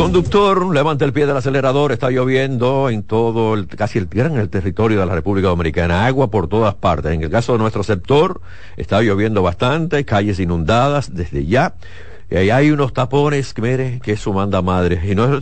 [0.00, 4.48] Conductor, levanta el pie del acelerador, está lloviendo en todo, el, casi el, en el
[4.48, 7.12] territorio de la República Dominicana, agua por todas partes.
[7.12, 8.40] En el caso de nuestro sector,
[8.78, 11.74] está lloviendo bastante, calles inundadas desde ya.
[12.30, 15.02] Y ahí hay unos tapones, mire, que eso manda madre.
[15.04, 15.36] Y no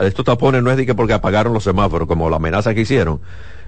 [0.00, 3.20] estos tapones no es de que porque apagaron los semáforos, como la amenaza que hicieron,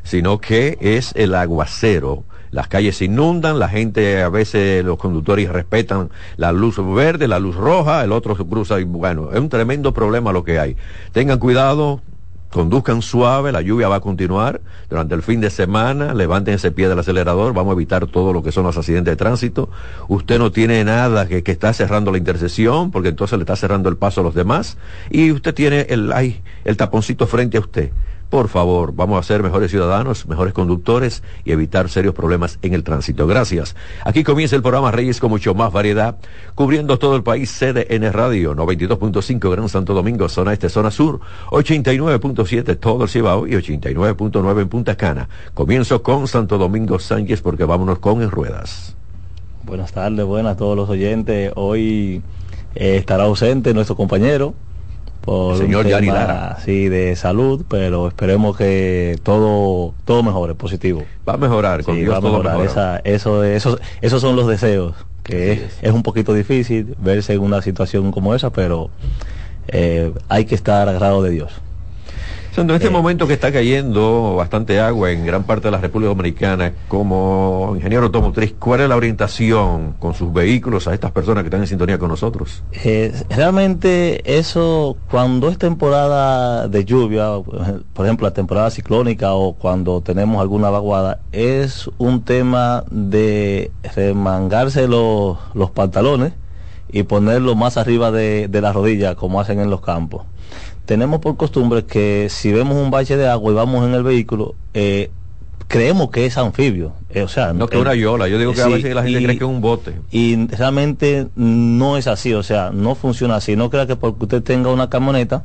[0.05, 5.49] sino que es el aguacero las calles se inundan, la gente a veces los conductores
[5.49, 9.49] respetan la luz verde, la luz roja, el otro se cruza y bueno, es un
[9.49, 10.77] tremendo problema lo que hay.
[11.13, 12.01] Tengan cuidado,
[12.51, 16.89] conduzcan suave, la lluvia va a continuar durante el fin de semana, levanten ese pie
[16.89, 19.71] del acelerador, vamos a evitar todo lo que son los accidentes de tránsito.
[20.09, 23.97] Usted no tiene nada que, está cerrando la intersección, porque entonces le está cerrando el
[23.97, 24.77] paso a los demás,
[25.11, 27.91] y usted tiene el, ay, el taponcito frente a usted.
[28.31, 32.85] Por favor, vamos a ser mejores ciudadanos, mejores conductores y evitar serios problemas en el
[32.85, 33.27] tránsito.
[33.27, 33.75] Gracias.
[34.05, 36.17] Aquí comienza el programa Reyes con mucho más variedad,
[36.55, 41.19] cubriendo todo el país, CDN Radio, 92.5 Gran Santo Domingo, zona este, zona sur,
[41.51, 45.29] 89.7 todo el Cibao y 89.9 en Punta Cana.
[45.53, 48.95] Comienzo con Santo Domingo Sánchez porque vámonos con En Ruedas.
[49.65, 51.53] Buenas tardes, buenas a todos los oyentes.
[51.57, 52.23] Hoy
[52.77, 54.55] eh, estará ausente nuestro compañero,
[55.21, 61.05] por señor un tema, sí, de salud, pero esperemos que todo todo mejore, positivo.
[61.29, 62.59] Va a mejorar, con sí, Dios va a todo mejorar.
[62.59, 62.71] mejora.
[62.71, 67.41] Esa, eso, eso, esos son los deseos, que es, es un poquito difícil verse en
[67.41, 68.91] una situación como esa, pero
[69.69, 71.53] eh, hay que estar agarrado de Dios.
[72.57, 72.91] En este Eh.
[72.91, 78.05] momento que está cayendo bastante agua en gran parte de la República Dominicana, como ingeniero
[78.07, 81.97] automotriz, ¿cuál es la orientación con sus vehículos a estas personas que están en sintonía
[81.99, 82.63] con nosotros?
[82.73, 87.29] Eh, realmente eso, cuando es temporada de lluvia,
[87.95, 94.87] por ejemplo la temporada ciclónica o cuando tenemos alguna vaguada, es un tema de remangarse
[94.89, 96.33] los, los pantalones
[96.93, 100.23] y ponerlo más arriba de, de la rodilla, como hacen en los campos.
[100.87, 104.55] Tenemos por costumbre que si vemos un bache de agua y vamos en el vehículo,
[104.75, 105.11] eh,
[105.69, 106.93] creemos que es anfibio.
[107.11, 109.21] Eh, o sea, No que una yola, yo digo que a Sí, veces la gente
[109.21, 109.95] y- cree que es un bote.
[110.11, 113.55] y realmente no es así, o sea, no funciona así.
[113.55, 115.45] No crea que porque usted tenga una camioneta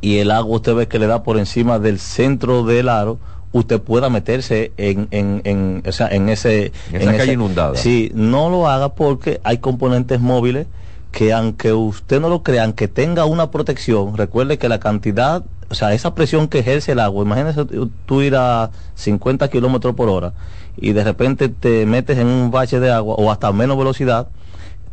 [0.00, 3.18] y el agua usted ve que le da por encima del centro del aro,
[3.52, 6.72] usted pueda meterse en, en, en, o sea, en ese...
[6.92, 7.74] En esa calle inundada.
[7.76, 10.66] Sí, no lo haga porque hay componentes móviles
[11.12, 15.74] que aunque usted no lo crea, aunque tenga una protección, recuerde que la cantidad, o
[15.74, 17.66] sea, esa presión que ejerce el agua, imagínese
[18.06, 20.32] tú- ir a 50 kilómetros por hora
[20.76, 24.28] y de repente te metes en un bache de agua o hasta menos velocidad,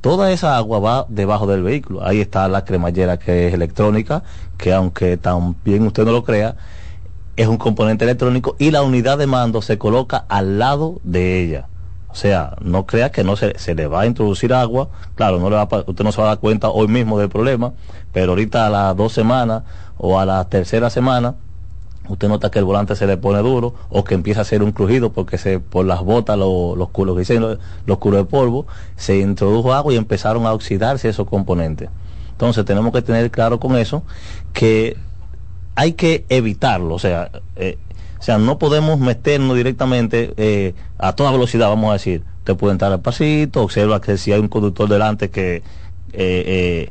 [0.01, 2.05] toda esa agua va debajo del vehículo.
[2.05, 4.23] Ahí está la cremallera que es electrónica,
[4.57, 6.55] que aunque también usted no lo crea,
[7.37, 11.67] es un componente electrónico y la unidad de mando se coloca al lado de ella.
[12.11, 14.89] O sea, no crea que no se, se le va a introducir agua.
[15.15, 17.29] Claro, no le va a usted no se va a dar cuenta hoy mismo del
[17.29, 17.73] problema,
[18.11, 19.63] pero ahorita a las dos semanas
[19.97, 21.35] o a la tercera semana,
[22.07, 24.71] usted nota que el volante se le pone duro o que empieza a hacer un
[24.71, 28.65] crujido porque se por las botas, lo- los culos que dicen los, los de polvo,
[28.95, 31.89] se introdujo agua y empezaron a oxidarse esos componentes.
[32.31, 34.01] Entonces tenemos que tener claro con eso
[34.53, 34.97] que
[35.75, 37.77] hay que evitarlo, o sea, eh,
[38.19, 42.23] o sea, no podemos meternos directamente eh, a toda velocidad, vamos a decir.
[42.39, 45.63] Usted puede entrar al pasito, observa que si hay un conductor delante que eh,
[46.13, 46.89] eh,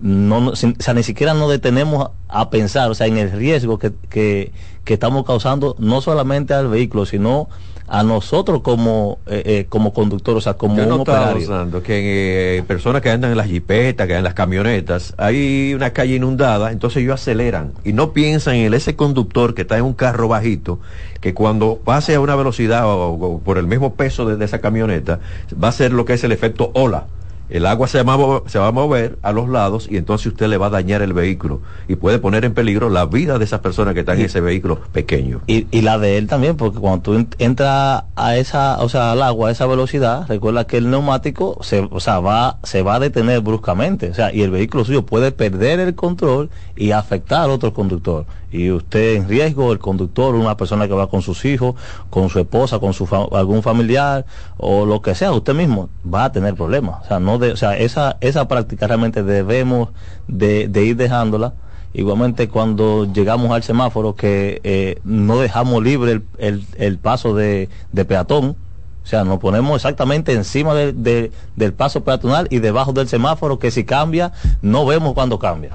[0.00, 3.92] no, o sea, ni siquiera nos detenemos a, pensar, o sea, en el riesgo que,
[4.08, 4.52] que
[4.94, 7.48] estamos causando no solamente al vehículo, sino
[7.90, 11.82] a nosotros como eh, eh, como conductor, o sea, como Yo un operario.
[11.82, 15.90] Que eh, personas que andan en las jipetas, que andan en las camionetas, hay una
[15.90, 19.84] calle inundada, entonces ellos aceleran y no piensan en el, ese conductor que está en
[19.84, 20.78] un carro bajito,
[21.20, 24.60] que cuando pase a una velocidad o, o por el mismo peso de, de esa
[24.60, 25.18] camioneta,
[25.62, 27.06] va a ser lo que es el efecto ola.
[27.50, 30.28] El agua se va, a mover, se va a mover a los lados y entonces
[30.28, 33.44] usted le va a dañar el vehículo y puede poner en peligro la vida de
[33.44, 35.40] esas personas que están en ese vehículo pequeño.
[35.46, 39.12] Y, y la de él también, porque cuando tú en- entras a esa, o sea,
[39.12, 42.94] al agua a esa velocidad, recuerda que el neumático se, o sea, va, se va
[42.94, 47.42] a detener bruscamente, o sea, y el vehículo suyo puede perder el control y afectar
[47.42, 48.26] al otro conductor.
[48.52, 51.74] Y usted en riesgo, el conductor, una persona que va con sus hijos,
[52.10, 54.24] con su esposa, con su fa- algún familiar
[54.56, 57.04] o lo que sea, usted mismo va a tener problemas.
[57.04, 59.90] O sea, no de, o sea, esa, esa práctica realmente debemos
[60.26, 61.54] de, de ir dejándola
[61.92, 67.68] Igualmente cuando llegamos al semáforo que eh, no dejamos libre el, paso de,
[68.06, 68.54] peatón,
[69.02, 73.84] o sea, nos ponemos exactamente encima del paso peatonal y debajo del semáforo que si
[73.84, 74.32] cambia,
[74.62, 75.70] no vemos cuando cambia.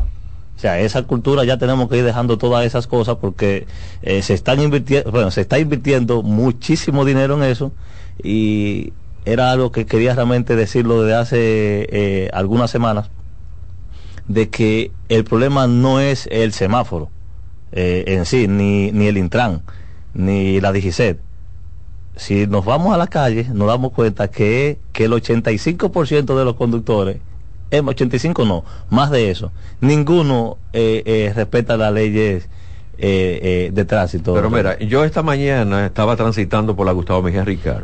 [0.56, 3.68] O sea, esa cultura ya tenemos que ir dejando todas esas cosas porque
[4.02, 7.74] eh, se están invirtiendo, bueno, se está invirtiendo muchísimo dinero en eso
[8.24, 8.94] y
[9.26, 11.38] era algo que quería realmente decirlo desde hace
[11.92, 13.10] eh, algunas semanas
[14.28, 17.10] de que el problema no es el semáforo
[17.72, 19.62] eh, en sí, ni, ni el Intran,
[20.14, 21.20] ni la DGCET.
[22.16, 26.56] Si nos vamos a la calle, nos damos cuenta que, que el 85% de los
[26.56, 27.18] conductores,
[27.72, 29.52] 85 eh, no, más de eso,
[29.82, 32.50] ninguno eh, respeta las leyes
[32.98, 34.34] de tránsito.
[34.34, 37.84] Pero mira, yo esta mañana estaba transitando por la Gustavo Mejía Ricard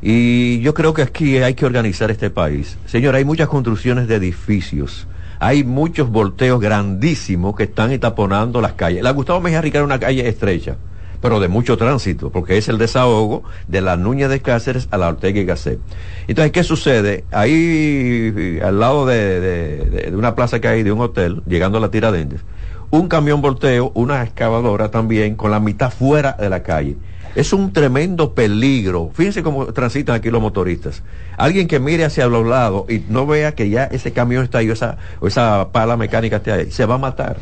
[0.00, 2.78] y yo creo que aquí hay que organizar este país.
[2.86, 5.06] Señor, hay muchas construcciones de edificios
[5.40, 9.02] hay muchos volteos grandísimos que están etaponando las calles.
[9.02, 10.76] La Gustavo Mejía Ricard es una calle estrecha,
[11.20, 15.08] pero de mucho tránsito, porque es el desahogo de la Nuña de Cáceres a la
[15.08, 15.78] Ortega y Gasset.
[16.26, 17.24] Entonces, ¿qué sucede?
[17.30, 22.40] Ahí, al lado de, una plaza que hay de un hotel, llegando a la Tiradentes,
[22.90, 26.96] un camión volteo, una excavadora también, con la mitad fuera de la calle.
[27.34, 29.10] Es un tremendo peligro.
[29.12, 31.02] Fíjense cómo transitan aquí los motoristas.
[31.36, 34.70] Alguien que mire hacia los lados y no vea que ya ese camión está ahí
[34.70, 37.36] o esa, esa pala mecánica está ahí, se va a matar.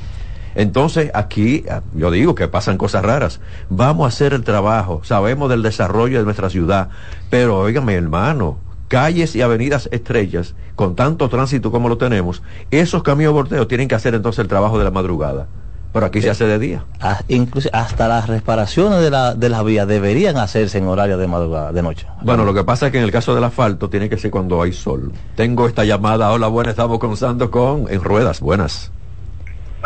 [0.56, 1.64] Entonces, aquí,
[1.94, 3.40] yo digo que pasan cosas raras.
[3.68, 5.02] Vamos a hacer el trabajo.
[5.04, 6.88] Sabemos del desarrollo de nuestra ciudad.
[7.28, 8.56] Pero, óigame, hermano,
[8.88, 13.96] calles y avenidas estrellas, con tanto tránsito como lo tenemos, esos camiones volteos tienen que
[13.96, 15.46] hacer entonces el trabajo de la madrugada.
[15.92, 16.84] Pero aquí se hace de día.
[17.00, 21.26] Ah, incluso hasta las reparaciones de la, de las vías deberían hacerse en horario de
[21.26, 22.06] madrugada, de noche.
[22.22, 24.60] Bueno, lo que pasa es que en el caso del asfalto tiene que ser cuando
[24.60, 25.12] hay sol.
[25.36, 26.30] Tengo esta llamada.
[26.32, 28.40] Hola, buenas, estamos conversando con En Ruedas.
[28.40, 28.90] Buenas.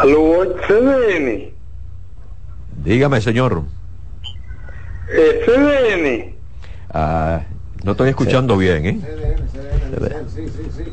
[0.00, 1.50] Aló, CDN.
[2.82, 3.64] Dígame, señor.
[5.12, 6.36] Eh, CDN.
[6.88, 7.42] Ah,
[7.84, 9.00] no estoy escuchando bien, ¿eh?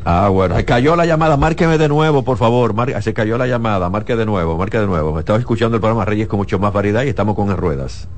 [0.04, 2.75] Ah, bueno, se cayó la llamada, márqueme de nuevo, por favor.
[3.01, 5.18] se cayó la llamada, marque de nuevo, marque de nuevo.
[5.19, 8.10] Estaba escuchando el programa Reyes con mucho más variedad y estamos con en ruedas.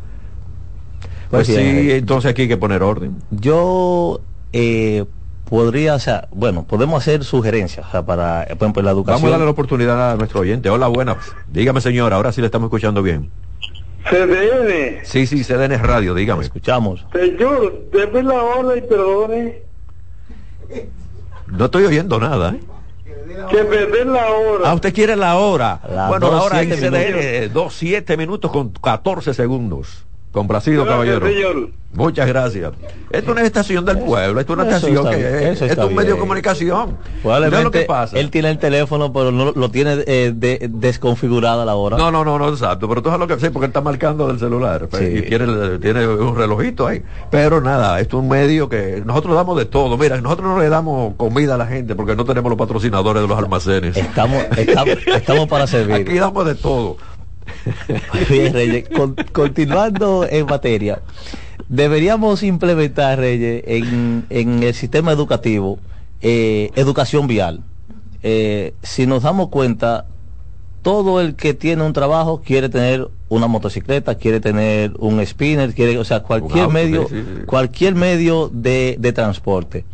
[1.30, 3.18] Pues, pues sí, entonces aquí hay que poner orden.
[3.30, 4.22] Yo
[4.54, 5.06] eh,
[5.50, 9.16] podría, o sea, bueno, podemos hacer sugerencias para, por ejemplo, la educación.
[9.16, 10.70] Vamos a darle la oportunidad a nuestro oyente.
[10.70, 11.18] Hola, buenas.
[11.48, 13.32] Dígame, señor, ahora sí le estamos escuchando bien.
[14.10, 15.04] CDN.
[15.04, 16.44] Sí, sí, CDN es radio, dígame.
[16.44, 17.06] Escuchamos.
[17.12, 19.62] Señor, déme la hora y perdone.
[21.48, 22.60] No estoy oyendo nada, ¿eh?
[23.50, 24.70] Que me den la hora.
[24.70, 25.80] Ah, usted quiere la hora.
[26.10, 30.06] bueno, la hora es CDN, 2, 7 minutos con 14 segundos.
[30.32, 31.28] Complacido, caballero.
[31.92, 32.72] Muchas gracias.
[33.10, 36.20] Esto no es estación del pueblo, esto es una estación que es, un medio de
[36.20, 36.98] comunicación.
[37.24, 38.20] lo que pasa.
[38.20, 41.98] Él tiene el teléfono, pero no lo tiene eh, de, desconfigurada la hora.
[41.98, 42.88] No, no, no, no, exacto.
[42.88, 44.88] Pero tú sabes lo que sé, porque él está marcando del celular.
[44.88, 47.02] Pues, y tiene, tiene un relojito ahí.
[47.32, 49.98] Pero nada, esto es un medio que nosotros damos de todo.
[49.98, 53.28] Mira, nosotros no le damos comida a la gente porque no tenemos los patrocinadores de
[53.28, 53.98] los almacenes.
[53.98, 56.08] Estamos, estamos, estamos para servir.
[56.08, 56.98] Aquí damos de todo.
[58.30, 58.90] Bien, Reyes,
[59.32, 61.02] continuando en materia,
[61.68, 65.80] deberíamos implementar, Reyes, en, el sistema educativo,
[66.22, 67.62] eh, educación vial.
[68.24, 70.06] Eh, si nos damos cuenta,
[70.82, 75.98] todo el que tiene un trabajo quiere tener una motocicleta, quiere tener un spinner, quiere,
[75.98, 77.08] o sea, cualquier medio,
[77.46, 79.86] cualquier medio de, de transporte.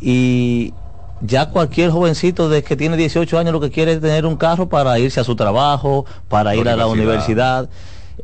[0.00, 0.72] Y
[1.20, 4.68] ya cualquier jovencito de que tiene 18 años lo que quiere es tener un carro
[4.68, 7.68] para irse a su trabajo, para ir a la universidad.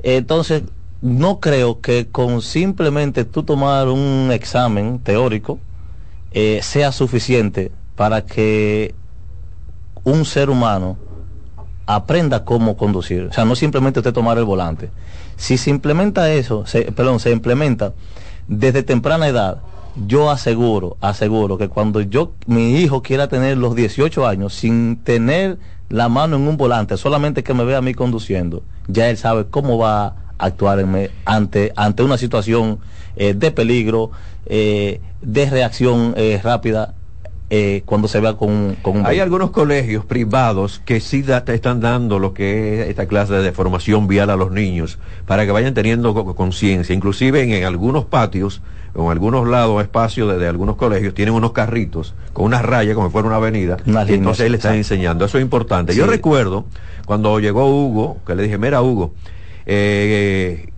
[0.03, 0.63] Entonces,
[1.03, 5.59] no creo que con simplemente tú tomar un examen teórico
[6.33, 8.95] eh, sea suficiente para que
[10.05, 10.97] un ser humano
[11.87, 13.29] aprenda cómo conducir.
[13.31, 14.91] O sea, no simplemente usted tomar el volante.
[15.37, 17.93] Si se implementa eso, perdón, se implementa
[18.49, 19.63] desde temprana edad,
[20.05, 25.59] yo aseguro, aseguro que cuando yo, mi hijo quiera tener los 18 años sin tener
[25.89, 29.47] la mano en un volante, solamente que me vea a mí conduciendo, ya él sabe
[29.47, 30.85] cómo va a actuar
[31.25, 32.81] ante, ante una situación
[33.17, 34.11] eh, de peligro,
[34.45, 36.95] eh, de reacción eh, rápida
[37.49, 39.07] eh, cuando se vea con, un...
[39.07, 43.53] Hay algunos colegios privados que sí te están dando lo que es esta clase de
[43.53, 46.93] formación vial a los niños para que vayan teniendo conciencia.
[46.93, 48.63] Inclusive en, algunos patios
[48.95, 53.07] o en algunos lados, espacios de, algunos colegios, tienen unos carritos con unas rayas como
[53.09, 53.77] si fuera una avenida.
[53.87, 55.25] y entonces él le están enseñando.
[55.25, 55.95] Eso es importante.
[55.95, 56.65] Yo recuerdo
[57.07, 59.15] cuando llegó Hugo, que le dije, mira Hugo,
[59.67, 60.71] eh,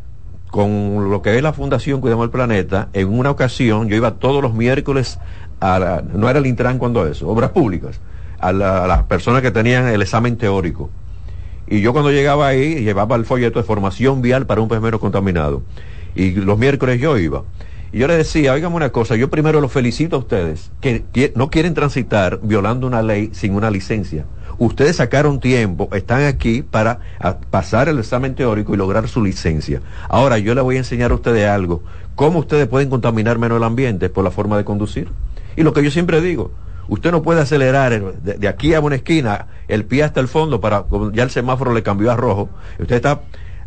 [0.51, 4.43] con lo que es la Fundación Cuidamos el Planeta, en una ocasión yo iba todos
[4.43, 5.19] los miércoles
[5.61, 8.01] no era el Intran cuando eso, obras públicas,
[8.39, 10.91] a, las personas que tenían el examen teórico.
[11.67, 15.63] Y yo cuando llegaba ahí llevaba el folleto de formación vial para un pez contaminado.
[16.15, 17.45] Y los miércoles yo iba.
[17.93, 21.51] Y yo le decía, oígame una cosa, yo primero los felicito a ustedes, que no
[21.51, 24.25] quieren transitar violando una ley sin una licencia.
[24.59, 26.99] Ustedes sacaron tiempo, están aquí para
[27.51, 29.81] pasar el examen teórico y lograr su licencia.
[30.09, 31.83] Ahora yo les voy a enseñar a ustedes algo,
[32.17, 35.09] cómo ustedes pueden contaminar menos el ambiente por la forma de conducir.
[35.59, 36.53] Y lo que yo siempre digo,
[36.87, 40.85] usted no puede acelerar de, aquí a una esquina el pie hasta el fondo para,
[41.13, 42.49] ya el semáforo le cambió a rojo.
[42.79, 43.23] Usted está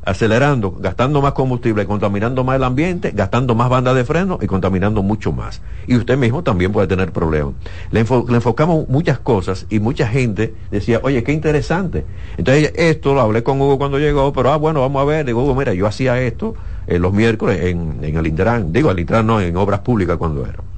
[0.05, 5.03] acelerando, gastando más combustible, contaminando más el ambiente, gastando más bandas de freno y contaminando
[5.03, 5.62] mucho más.
[5.86, 7.55] Y usted mismo también puede tener problemas.
[7.91, 12.05] Le, enfocamos muchas cosas y mucha gente decía, oye, qué interesante.
[12.38, 15.25] Entonces, esto lo hablé con Hugo cuando llegó, pero ah, bueno, vamos a ver.
[15.25, 16.55] Digo, Hugo, mira, yo hacía esto
[16.88, 20.45] eh, los miércoles en, en el Intran, digo, el Intran no, en obras públicas cuando
[20.45, 20.70] era.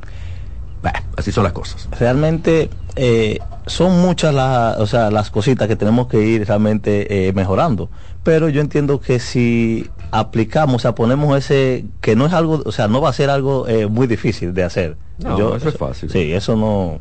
[1.15, 1.87] Así son las cosas.
[1.99, 7.33] Realmente eh, son muchas las, o sea, las cositas que tenemos que ir realmente eh,
[7.33, 7.89] mejorando
[8.23, 12.71] pero yo entiendo que si aplicamos, o sea, ponemos ese, que no es algo, o
[12.71, 14.95] sea, no va a ser algo eh, muy difícil de hacer.
[15.19, 16.09] No, eso, es fácil.
[16.09, 16.99] Sí, eso no,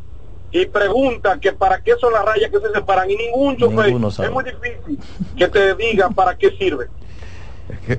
[0.53, 4.31] y pregunta que para qué son las rayas que se separan y ningún chofer es
[4.31, 4.99] muy difícil
[5.37, 6.89] que te digan para qué sirve.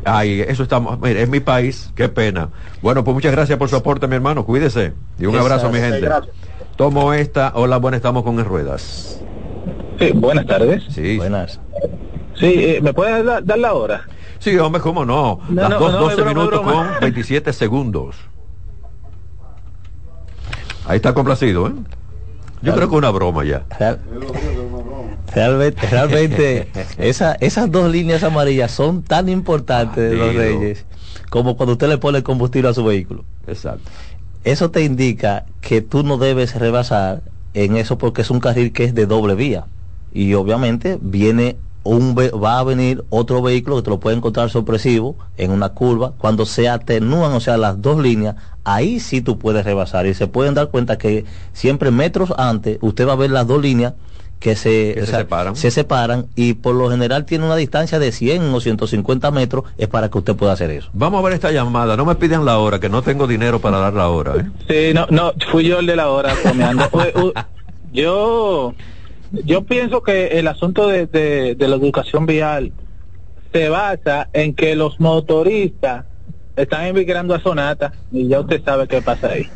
[0.05, 2.49] Ay, eso estamos, mire, es mi país, qué pena.
[2.81, 4.93] Bueno, pues muchas gracias por su aporte, mi hermano, cuídese.
[5.17, 6.07] Y un abrazo, mi gente.
[6.75, 9.19] Tomo esta, hola, buenas, estamos con en ruedas.
[9.99, 10.83] Sí, buenas tardes.
[10.89, 11.17] Sí.
[11.17, 11.59] Buenas.
[12.35, 14.07] Sí, eh, ¿me puedes dar, la hora?
[14.39, 15.39] Sí, hombre, cómo no.
[15.49, 18.15] Las dos, 12 minutos con 27 segundos.
[20.85, 21.71] Ahí está complacido, ¿eh?
[22.63, 23.65] Yo creo que una broma ya.
[25.33, 26.67] realmente, realmente
[26.97, 30.85] esa, esas dos líneas amarillas son tan importantes de los reyes
[31.29, 33.25] como cuando usted le pone combustible a su vehículo.
[33.47, 33.89] Exacto.
[34.43, 37.21] Eso te indica que tú no debes rebasar
[37.53, 39.65] en eso porque es un carril que es de doble vía.
[40.13, 45.17] Y obviamente viene un va a venir otro vehículo que te lo puede encontrar sorpresivo
[45.37, 49.65] en una curva, cuando se atenúan, o sea, las dos líneas, ahí sí tú puedes
[49.65, 53.47] rebasar y se pueden dar cuenta que siempre metros antes usted va a ver las
[53.47, 53.93] dos líneas
[54.39, 55.55] que se, separan.
[55.55, 59.87] se separan y por lo general tiene una distancia de 100 o 150 metros, es
[59.87, 60.89] para que usted pueda hacer eso.
[60.91, 63.77] Vamos a ver esta llamada, no me piden la hora, que no tengo dinero para
[63.77, 64.35] dar la hora.
[64.35, 64.45] ¿eh?
[64.67, 66.33] Sí, no, no, fui yo el de la hora,
[67.93, 68.73] yo
[69.45, 72.71] yo pienso que el asunto de, de, la educación vial
[73.51, 76.05] se basa en que los motoristas
[76.55, 79.49] están emigrando a Sonata y ya usted sabe qué pasa ahí.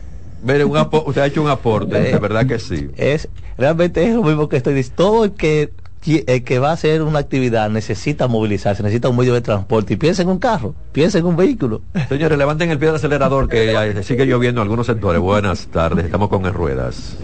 [0.43, 2.89] Mire, un usted ha hecho un aporte, de verdad que sí.
[2.95, 5.03] Es, realmente es lo mismo que estoy diciendo.
[5.03, 5.71] Todo el que,
[6.05, 9.93] el que va a hacer una actividad necesita movilizarse, necesita un medio de transporte.
[9.93, 11.81] Y piensa en un carro, piensa en un vehículo.
[12.07, 15.21] Señores, levanten el pie del acelerador que sigue lloviendo en algunos sectores.
[15.21, 17.17] Buenas tardes, estamos con el Ruedas.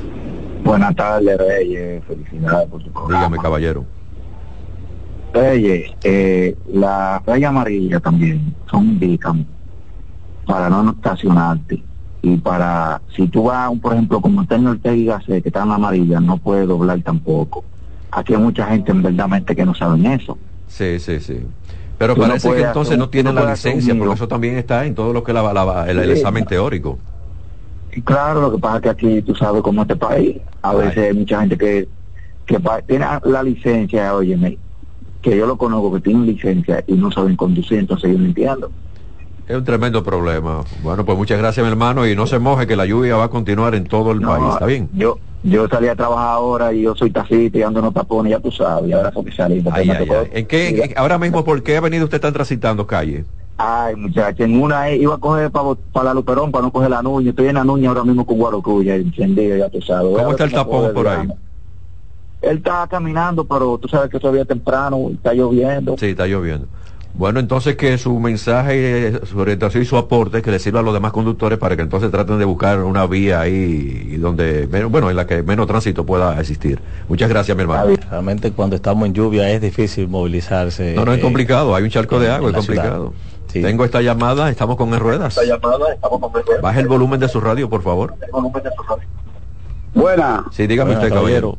[0.64, 2.04] Buenas tardes, Reyes.
[2.06, 3.18] Felicidades por tu programa.
[3.18, 3.86] Dígame, caballero.
[5.34, 9.46] Reyes, eh, la raya amarilla también son indican
[10.46, 11.84] para no estacionarte
[12.22, 16.20] y para, si tú vas, por ejemplo, como está en Ortega que está en amarilla,
[16.22, 17.66] no puede doblar tampoco.
[18.12, 20.38] Aquí hay mucha gente en verdad que no saben eso.
[20.68, 21.42] Sí, sí, sí.
[21.98, 25.24] Pero parece que entonces no tienen la licencia, porque eso también está en todo lo
[25.24, 26.98] que es la, el, examen teórico.
[28.02, 31.14] Claro, lo que pasa es que aquí tú sabes cómo este país, a veces hay
[31.14, 31.88] mucha gente que,
[32.46, 34.58] que tiene la licencia, óyeme,
[35.22, 38.72] que yo lo conozco que tienen licencia y no saben conducir, entonces yo no entiendo.
[39.48, 40.64] Es un tremendo problema.
[40.84, 43.30] Bueno, pues muchas gracias, mi hermano, y no se moje que la lluvia va a
[43.30, 44.90] continuar en todo el No, país, ¿está bien?
[44.94, 48.32] Yo yo salí a trabajar ahora y yo soy taxista y ando en los tapones,
[48.32, 49.62] ya tú sabes, y ahora fue que salí.
[49.72, 50.30] Ay, ay, ay.
[50.34, 53.26] ¿En qué, en ahora mismo, por qué avenida usted está transitando calle?
[53.58, 57.02] Ay, muchacha, en una eh, iba a coger para la Luperón para no coger la
[57.04, 57.30] Nuña.
[57.30, 60.12] Estoy en la Nuña ahora mismo con Guarocuya, encendido, ya tú sabes.
[60.18, 61.28] ¿Cómo está el tapón por ahí?
[62.42, 65.96] Él está caminando, pero tú sabes que todavía temprano, está lloviendo.
[65.98, 66.68] Sí, está lloviendo.
[67.16, 70.84] Bueno, entonces que su mensaje, eh, su orientación y su aporte que le sirva a
[70.84, 74.90] los demás conductores para que entonces traten de buscar una vía ahí y donde, menos-
[74.90, 76.80] bueno, en la que menos tránsito pueda existir.
[77.08, 77.94] Muchas gracias, mi hermano.
[78.10, 80.96] Realmente cuando estamos en lluvia es difícil movilizarse.
[80.96, 83.00] No, no es eh, complicado, hay un charco de agua, es ciudad.
[83.54, 83.62] Sí.
[83.62, 85.40] Tengo esta llamada, estamos con en ruedas.
[85.46, 86.32] llamada, estamos con
[86.62, 88.16] Baje el volumen de su radio, por favor.
[89.94, 91.58] Buena, Sí, dígame Buenas, usted, caballero.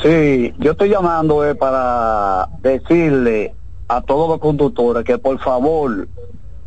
[0.00, 3.52] sí, yo estoy llamando eh, para decirle
[3.88, 6.06] a todos los conductores que por favor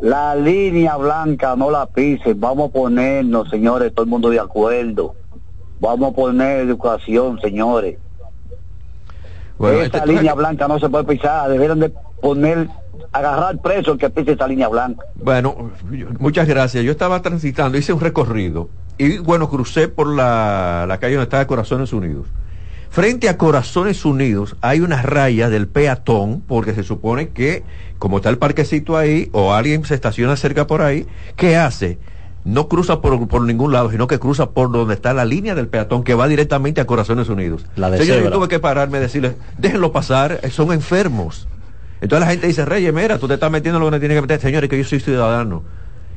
[0.02, 5.16] la línea blanca no la pisen, vamos a ponernos, señores, todo el mundo de acuerdo,
[5.80, 7.98] vamos a poner educación, señores.
[9.58, 12.68] Bueno, esta este- línea blanca no se puede pisar, deberían de poner,
[13.12, 15.06] agarrar preso el que pise esa línea blanca.
[15.16, 15.72] Bueno,
[16.20, 16.84] muchas gracias.
[16.84, 21.46] Yo estaba transitando, hice un recorrido y bueno, crucé por la, la calle donde está
[21.48, 22.28] Corazones Unidos.
[22.92, 27.64] Frente a Corazones Unidos hay una raya del peatón, porque se supone que,
[28.00, 32.00] como está el parquecito ahí, o alguien se estaciona cerca por ahí, ¿qué hace?
[32.44, 35.70] No cruza por, por ningún lado, sino que cruza por donde está la línea del
[35.70, 37.66] peatón que va directamente a Corazones Unidos.
[37.78, 41.48] La de Señor, yo tuve que pararme y decirle, déjenlo pasar, son enfermos.
[42.02, 44.18] Entonces la gente dice, Reyes, mira, tú te estás metiendo en lo que no tienes
[44.18, 44.40] que meter.
[44.42, 45.64] Señores, que yo soy ciudadano.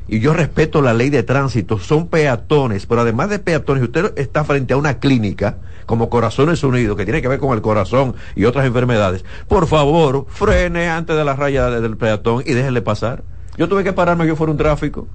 [0.07, 4.43] Y yo respeto la ley de tránsito, son peatones, pero además de peatones, usted está
[4.43, 8.45] frente a una clínica como Corazones Unidos, que tiene que ver con el corazón y
[8.45, 9.25] otras enfermedades.
[9.47, 13.23] Por favor, frene antes de la raya de- del peatón y déjenle pasar.
[13.57, 15.07] Yo tuve que pararme, yo fuera un tráfico.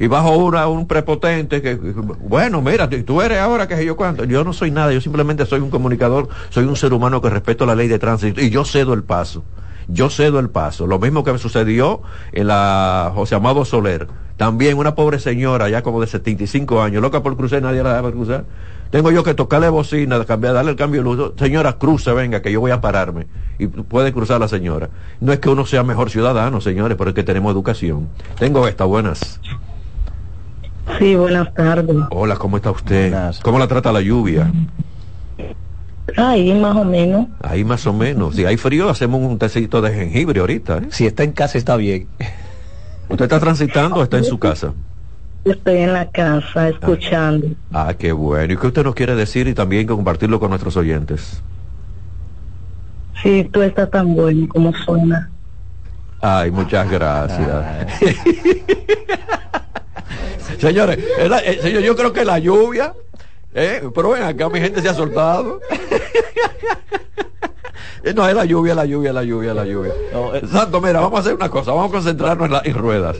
[0.00, 4.24] Y bajo una, un prepotente que, bueno, mira, tú- eres ahora que yo cuánto.
[4.24, 7.66] Yo no soy nada, yo simplemente soy un comunicador, soy un ser humano que respeto
[7.66, 9.44] la ley de tránsito y yo cedo el paso.
[9.88, 10.86] Yo cedo el paso.
[10.86, 14.06] Lo mismo que me sucedió en la José Amado Soler.
[14.36, 18.12] También una pobre señora, ya como de 75 años, loca por cruzar, nadie la dejaba
[18.12, 18.44] cruzar.
[18.90, 21.32] Tengo yo que tocarle bocina, cambiar, darle el cambio de luz.
[21.36, 23.26] Señora, cruce, venga, que yo voy a pararme.
[23.58, 24.88] Y puede cruzar la señora.
[25.20, 28.08] No es que uno sea mejor ciudadano, señores, pero es que tenemos educación.
[28.38, 29.40] Tengo esta, buenas.
[30.98, 31.96] Sí, buenas tardes.
[32.10, 33.10] Hola, ¿cómo está usted?
[33.10, 33.40] Buenas.
[33.40, 34.50] ¿Cómo la trata la lluvia?
[36.16, 37.26] Ahí más o menos.
[37.42, 38.34] Ahí más o menos.
[38.34, 40.78] Si hay frío, hacemos un tecito de jengibre ahorita.
[40.78, 40.88] ¿eh?
[40.90, 42.06] Si está en casa está bien.
[43.08, 44.72] ¿Usted está transitando o está en su casa?
[45.44, 47.46] Estoy en la casa escuchando.
[47.72, 48.52] Ah, qué bueno.
[48.52, 51.40] ¿Y qué usted nos quiere decir y también compartirlo con nuestros oyentes?
[53.22, 55.30] Sí, tú estás tan bueno como suena.
[56.20, 57.64] Ay, muchas gracias.
[60.58, 62.92] Señores, es la- eh, señor, yo creo que la lluvia,
[63.54, 65.60] eh, pero ven acá mi gente se ha soltado.
[68.04, 69.92] Eh, no, es la lluvia, la lluvia, la lluvia, la lluvia.
[70.12, 70.42] No, eh.
[70.50, 73.16] Santo, mira, vamos a hacer una cosa, vamos a concentrarnos en, la- en ruedas.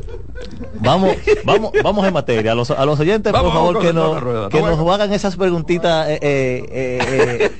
[0.74, 2.52] Vamos, vamos, vamos en materia.
[2.52, 5.34] A los, a los oyentes, Vamos, por favor, que nos, que No, nos hagan esas
[5.36, 7.50] preguntitas eh,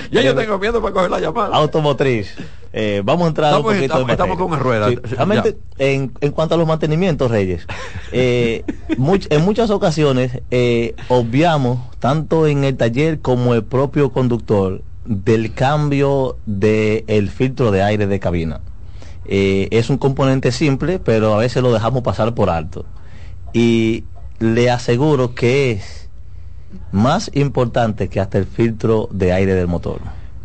[0.10, 1.54] Ya yo tengo miedo para coger la llamada.
[1.54, 2.34] automotriz.
[2.80, 4.90] Eh, vamos a entrar Estamos- un poquito en estamos- con ruedas.
[4.90, 7.66] Sí, realmente, en, en cuanto a los mantenimientos, Reyes,
[8.12, 8.62] eh,
[8.96, 15.54] much- en muchas ocasiones eh, obviamos, tanto en el taller como el propio conductor, del
[15.54, 18.60] cambio del filtro de aire de cabina.
[19.24, 22.84] Es un componente simple, pero a veces lo dejamos pasar por alto.
[23.52, 24.04] Y
[24.38, 26.08] le aseguro que es
[26.92, 30.00] más importante que hasta el filtro de aire del motor.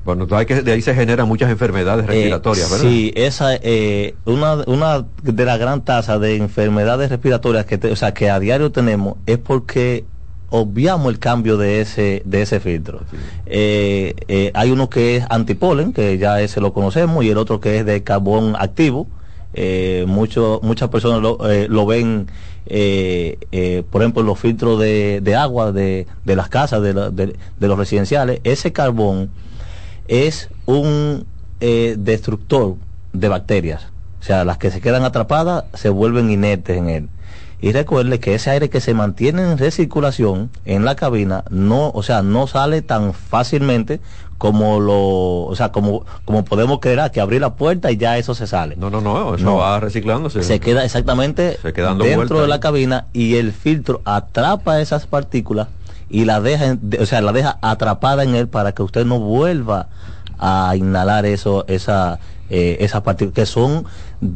[0.05, 2.89] Bueno, que, de ahí se generan muchas enfermedades respiratorias, Eh, ¿verdad?
[2.89, 7.95] Sí, esa eh, una una de las gran tasas de enfermedades respiratorias que te- o
[7.95, 10.03] sea, que a diario tenemos es porque
[10.49, 13.01] obviamos el cambio de ese de ese filtro.
[13.45, 17.59] Eh, eh, hay uno que es antipolen, que ya ese lo conocemos, y el otro
[17.59, 19.07] que es de carbón activo.
[19.55, 22.25] Eh, mucho- muchas personas lo, eh, lo ven,
[22.65, 26.93] eh, eh, por ejemplo, en los filtros de, de agua de, de las casas, de,
[26.93, 28.39] la- de- de los residenciales.
[28.43, 29.29] Ese carbón
[30.07, 31.25] es un
[31.59, 32.75] eh, destructor
[33.13, 33.87] de bacterias.
[34.19, 37.09] O sea, las que se quedan atrapadas se vuelven inertes en él.
[37.61, 42.03] Y recuerde que ese aire que se mantiene en recirculación en la cabina no, o
[42.03, 44.01] sea, no sale tan fácilmente
[44.37, 48.35] como lo, o sea, como, como podemos creer que abrir la puerta y ya eso
[48.35, 48.75] se sale.
[48.75, 49.55] No, no, no, eso No.
[49.57, 50.43] va reciclándose.
[50.43, 55.69] Se queda exactamente Se dentro de la cabina y el filtro atrapa esas partículas
[56.13, 59.89] y la deja, o sea, la deja atrapada en él para que usted no vuelva
[60.37, 62.19] a inhalar eso, esa,
[62.51, 63.85] eh, esas partículas que son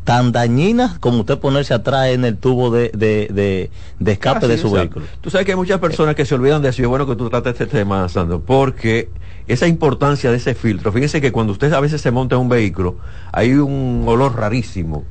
[0.03, 4.47] tan dañinas como usted ponerse atrás en el tubo de, de, de, de escape Ah,
[4.47, 5.05] de sí, su vehículo.
[5.21, 7.15] Tú sabes que hay muchas personas que se olvidan de eso y es bueno que
[7.15, 9.09] tú trates este tema, Sandro, porque
[9.47, 12.49] esa importancia de ese filtro, fíjense que cuando usted a veces se monta en un
[12.49, 12.97] vehículo,
[13.31, 15.03] hay un olor rarísimo.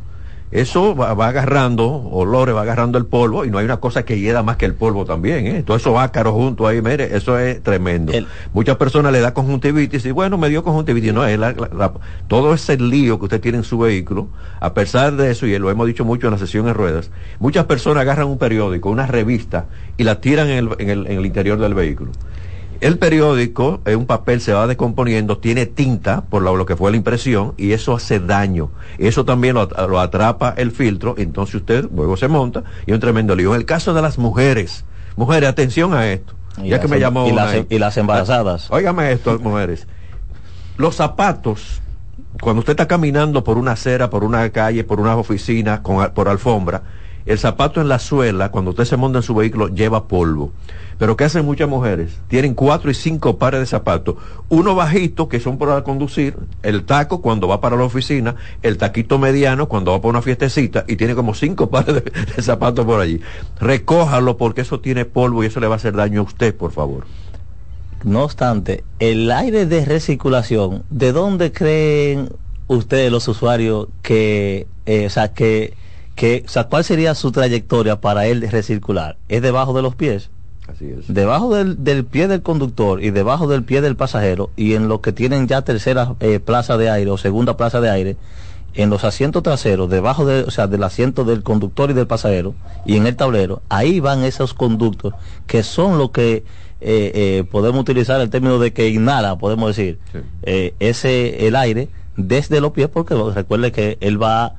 [0.52, 4.20] Eso va, va agarrando olores, va agarrando el polvo y no hay una cosa que
[4.20, 5.62] hieda más que el polvo también, ¿eh?
[5.64, 8.12] Todo eso ácaro junto ahí, mire, eso es tremendo.
[8.12, 11.12] El- Muchas personas le da conjuntivitis y bueno, me dio conjuntivitis.
[11.12, 11.92] No, es la- la- la-
[12.28, 14.28] todo ese lío que usted tiene en su vehículo,
[14.60, 17.64] a pesar de eso, y lo hemos dicho mucho en la sesión en ruedas, muchas
[17.64, 21.26] personas agarran un periódico, una revista y la tiran en el, en el- en el
[21.26, 22.12] interior del vehículo.
[22.80, 26.96] El periódico, es un papel, se va descomponiendo, tiene tinta por lo, que fue la
[26.96, 28.70] impresión y eso hace daño.
[28.98, 32.94] Eso también lo, at- lo atrapa el filtro, entonces usted luego se monta y es
[32.94, 33.54] un tremendo lío.
[33.54, 34.84] En el caso de las mujeres,
[35.16, 36.34] mujeres, atención a esto.
[36.62, 38.70] Y ya que me em- llamó y una las em- y las embarazadas.
[38.70, 39.86] Óigame esto, mujeres.
[40.76, 41.80] Los zapatos,
[42.40, 46.28] cuando usted está caminando por una acera, por una calle, por una oficina, con, por
[46.28, 46.82] alfombra,
[47.26, 50.52] el zapato en la suela, cuando usted se monta en su vehículo, lleva polvo.
[50.98, 52.18] Pero ¿qué hacen muchas mujeres?
[52.28, 54.16] Tienen cuatro y cinco pares de zapatos.
[54.48, 59.18] Uno bajito, que son para conducir, el taco cuando va para la oficina, el taquito
[59.18, 63.20] mediano cuando va para una fiestecita, y tiene como cinco pares de, zapatos por allí.
[63.60, 66.70] Recójalo porque eso tiene polvo y eso le va a hacer daño a usted, por
[66.70, 67.06] favor.
[68.04, 72.30] No obstante, el aire de recirculación, ¿de dónde creen
[72.68, 75.74] ustedes los usuarios que, eh, o sea, que,
[76.16, 79.16] que, o sea, cuál sería su trayectoria para él recircular?
[79.28, 80.30] ¿Es debajo de los pies?
[80.66, 81.06] Así es.
[81.12, 85.00] Debajo del, del pie del conductor y debajo del pie del pasajero y en los
[85.00, 88.16] que tienen ya tercera eh, plaza de aire o segunda plaza de aire,
[88.74, 92.54] en los asientos traseros, debajo de, o sea, del asiento del conductor y del pasajero
[92.84, 95.14] y en el tablero, ahí van esos conductos
[95.46, 96.44] que son lo que
[96.82, 100.18] eh, eh, podemos utilizar el término de que inhala, podemos decir, Sí.
[100.42, 104.56] eh, ese el aire desde los pies porque recuerde que él va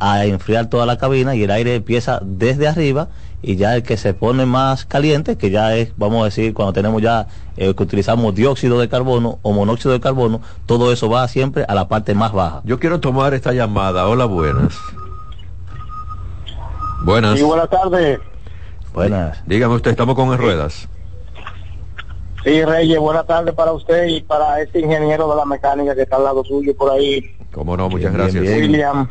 [0.00, 3.08] a enfriar toda la cabina y el aire empieza desde arriba
[3.42, 6.72] y ya el que se pone más caliente, que ya es, vamos a decir, cuando
[6.72, 11.26] tenemos ya eh, que utilizamos dióxido de carbono o monóxido de carbono, todo eso va
[11.28, 12.62] siempre a la parte más baja.
[12.64, 14.06] Yo quiero tomar esta llamada.
[14.08, 14.74] Hola, buenas.
[17.02, 17.38] Buenas.
[17.38, 18.20] Sí, buenas tardes.
[18.92, 19.42] Buenas.
[19.46, 20.88] Dígame usted, estamos con en ruedas.
[22.44, 26.16] Sí, Reyes, buenas tardes para usted y para este ingeniero de la mecánica que está
[26.16, 28.42] al lado suyo por ahí, Cómo no, muchas Bien, gracias.
[28.42, 28.70] bien, bien.
[28.70, 29.08] William.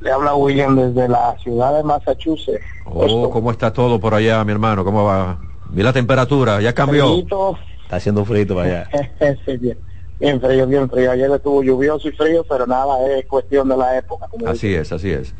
[0.00, 2.64] Le habla William desde la ciudad de Massachusetts.
[2.86, 4.84] Oh, ¿cómo está todo por allá, mi hermano?
[4.84, 5.38] ¿Cómo va?
[5.70, 7.06] Mira la temperatura, ya cambió.
[7.22, 7.58] Frío.
[7.82, 8.88] Está haciendo frío para allá.
[9.44, 9.78] sí, bien,
[10.18, 11.10] bien frío, bien frío.
[11.10, 14.26] Ayer estuvo lluvioso y frío, pero nada, es cuestión de la época.
[14.28, 15.34] como Así es, así es.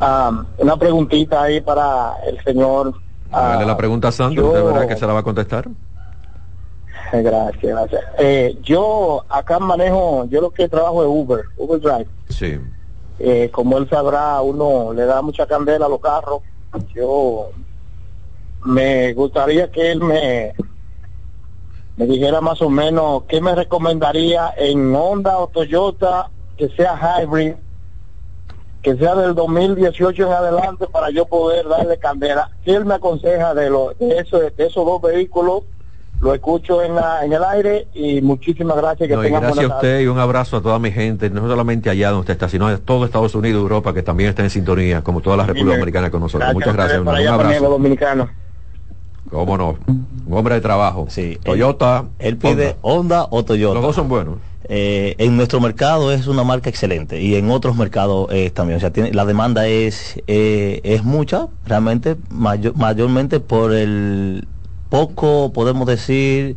[0.00, 2.94] Ah, una preguntita ahí para el señor.
[3.32, 5.66] ah, Dale la pregunta a Sandro, yo- ¿usted verá que se la va a contestar?
[7.12, 8.02] Gracias, gracias.
[8.18, 12.06] Eh, yo acá manejo, yo lo que trabajo es Uber, Uber Drive.
[12.28, 12.58] Sí.
[13.18, 16.42] Eh, como él sabrá, uno le da mucha candela a los carros.
[16.94, 17.50] Yo
[18.64, 20.54] me gustaría que él me,
[21.96, 27.54] me dijera más o menos qué me recomendaría en Honda o Toyota que sea hybrid,
[28.82, 32.50] que sea del 2018 en adelante para yo poder darle candela.
[32.64, 35.62] Si él me aconseja de, lo, de, eso, de esos dos vehículos,
[36.24, 39.08] lo escucho en, la, en el aire y muchísimas gracias.
[39.08, 41.90] Que No, y gracias a usted y un abrazo a toda mi gente, no solamente
[41.90, 45.02] allá donde usted está, sino a todo Estados Unidos, Europa, que también está en sintonía,
[45.02, 45.78] como toda la República Dime.
[45.80, 46.40] Dominicana con nosotros.
[46.46, 46.54] tarde.
[46.54, 47.18] Muchas gracias, hermano.
[47.18, 47.68] Un allá abrazo.
[47.68, 48.28] dominicanos.
[49.30, 49.76] Cómo no.
[49.86, 50.06] Un
[50.38, 51.06] hombre de trabajo.
[51.10, 52.04] Sí, Toyota.
[52.18, 53.24] Él pide Honda.
[53.24, 53.74] Honda o Toyota.
[53.74, 54.36] Los dos son buenos.
[54.66, 58.78] Eh, en nuestro mercado es una marca excelente y en otros mercados eh, también.
[58.78, 64.46] O sea, tiene, la demanda es, eh, es mucha, realmente, mayo- mayormente por el
[64.98, 66.56] poco, podemos decir,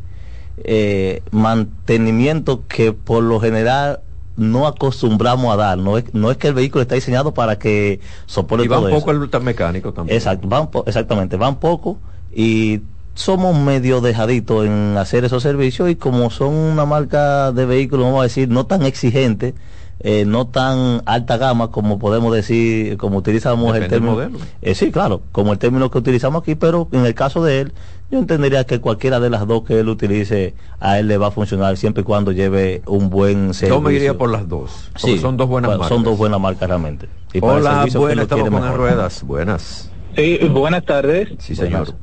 [0.63, 3.99] eh, mantenimiento que por lo general
[4.35, 5.77] no acostumbramos a dar.
[5.77, 8.85] No es, no es que el vehículo está diseñado para que soporte Y va todo
[8.85, 9.23] un poco eso.
[9.37, 10.15] el mecánico también.
[10.15, 11.97] Exacto, van po- exactamente, van poco
[12.33, 12.81] y
[13.15, 18.19] somos medio dejaditos en hacer esos servicios y como son una marca de vehículos, vamos
[18.19, 19.55] a decir, no tan exigente,
[19.99, 24.11] eh, no tan alta gama como podemos decir, como utilizamos Depende el del término.
[24.13, 24.39] modelo.
[24.61, 27.73] Eh, sí, claro, como el término que utilizamos aquí, pero en el caso de él,
[28.11, 31.31] yo entendería que cualquiera de las dos que él utilice, a él le va a
[31.31, 33.75] funcionar siempre y cuando lleve un buen servicio.
[33.75, 34.89] Yo me iría por las dos.
[34.93, 35.87] Porque Sí, son dos buenas marcas.
[35.89, 37.09] Son dos buenas marcas realmente.
[37.33, 39.23] Y para el Hola, servicio que buenas, estamos con las ruedas.
[39.23, 39.91] Buenas.
[40.15, 41.29] Sí, buenas tardes.
[41.39, 41.95] Sí, señor.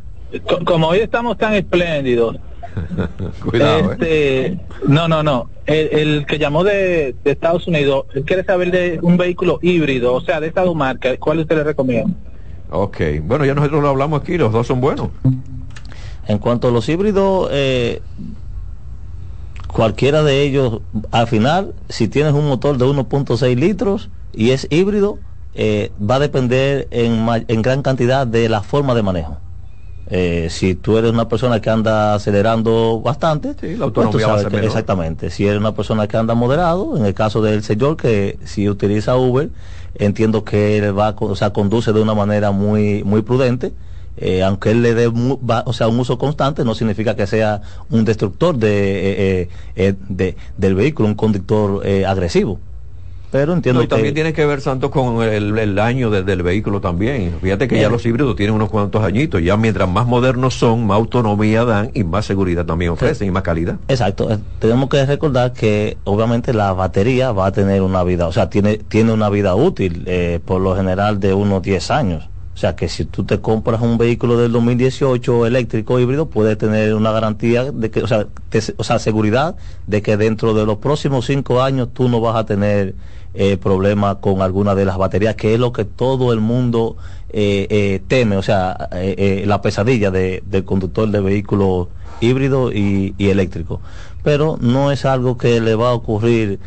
[0.46, 2.37] Co- Como hoy estamos tan espléndidos,
[3.44, 3.94] Cuidado, ¿eh?
[3.94, 5.50] este, no, no, no.
[5.66, 10.14] El, el que llamó de, de Estados Unidos, él quiere saber de un vehículo híbrido,
[10.14, 11.16] o sea, de esta dos marcas.
[11.18, 12.14] ¿Cuál usted le recomienda?
[12.70, 12.98] Ok.
[13.22, 15.09] Bueno, ya nosotros lo hablamos aquí, los dos son buenos.
[16.27, 18.00] En cuanto a los híbridos, eh,
[19.68, 25.18] cualquiera de ellos, al final, si tienes un motor de 1.6 litros y es híbrido,
[25.55, 29.38] eh, va a depender en, en, gran cantidad de la forma de manejo.
[30.10, 34.66] Eh, si tú eres una persona que anda acelerando bastante, sí, la pues autonomía que,
[34.66, 35.30] exactamente.
[35.30, 39.16] Si eres una persona que anda moderado, en el caso del señor que si utiliza
[39.16, 39.48] Uber,
[39.94, 43.72] entiendo que él va, o sea, conduce de una manera muy muy prudente.
[44.16, 48.04] Eh, aunque él le dé o sea, un uso constante, no significa que sea un
[48.04, 52.60] destructor de, eh, de del vehículo, un conductor agresivo
[53.35, 57.35] pero entiendo y también tiene que ver Santos con el, año del vehículo también.
[57.42, 59.42] Fíjate que ya los híbridos tienen unos cuantos añitos.
[59.42, 63.42] Ya mientras más modernos son más autonomía dan y más seguridad también ofrecen y más
[63.42, 63.75] calidad.
[63.88, 64.31] Exacto.
[64.31, 68.49] Eh, tenemos que recordar que obviamente la batería va a tener una vida o sea
[68.51, 72.29] tiene tiene una vida útil eh, por lo general de unos 10 años.
[72.55, 76.94] O sea que si tú te compras un vehículo del 2018 eléctrico híbrido, puedes tener
[76.94, 78.29] una garantía de que, o sea,
[78.77, 79.57] o sea, seguridad
[79.88, 82.94] de que dentro de los próximos cinco años tú no vas a tener
[83.35, 86.97] eh, problemas con alguna de las baterías, que es lo que todo el mundo
[87.31, 91.88] eh, eh, teme, o sea, la pesadilla del conductor de vehículos
[92.20, 93.81] híbrido y, eléctrico.
[94.23, 96.61] Pero no es algo que le va a ocurrir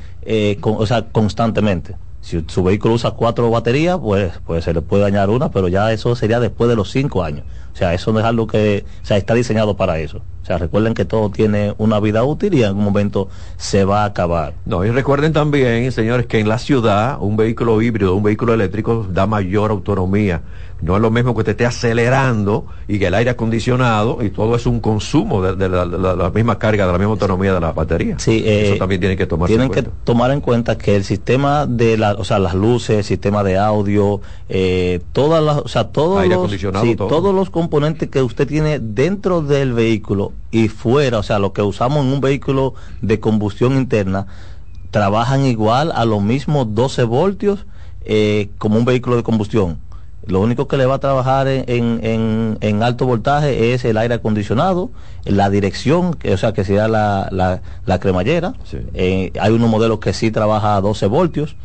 [0.62, 1.96] o sea, constantemente.
[2.20, 5.94] Si su vehículo usa cuatro baterías, pues, pues se le puede dañar una, pero ya
[5.94, 7.46] eso sería después de los cinco años.
[7.78, 10.18] O sea, eso no es algo que, o sea, está diseñado para eso.
[10.18, 14.02] O sea, recuerden que todo tiene una vida útil y en algún momento se va
[14.02, 14.54] a acabar.
[14.66, 19.06] No, y recuerden también, señores, que en la ciudad un vehículo híbrido, un vehículo eléctrico
[19.12, 20.42] da mayor autonomía.
[20.82, 24.56] No es lo mismo que te esté acelerando y que el aire acondicionado y todo
[24.56, 28.20] es un consumo de, la, misma carga, de la misma autonomía de la batería.
[28.20, 31.66] Sí, eso eh, también tiene que tomar Tienen que tomar en cuenta que el sistema
[31.66, 35.86] de la, o sea, las luces, el sistema de audio, eh, todas las, o sea,
[35.86, 41.38] todos los, todos los componentes que usted tiene dentro del vehículo y fuera, o sea,
[41.38, 44.26] lo que usamos en un vehículo de combustión interna,
[44.90, 47.66] trabajan igual a los mismos 12 voltios
[48.06, 49.80] eh, como un vehículo de combustión.
[50.26, 54.90] Lo único que le va a trabajar en, en, alto voltaje es el aire acondicionado,
[55.26, 57.28] la dirección, que, o sea, que sea la,
[57.86, 58.54] la, cremallera.
[58.94, 61.58] Eh, hay unos modelos que sí trabaja a 12 voltios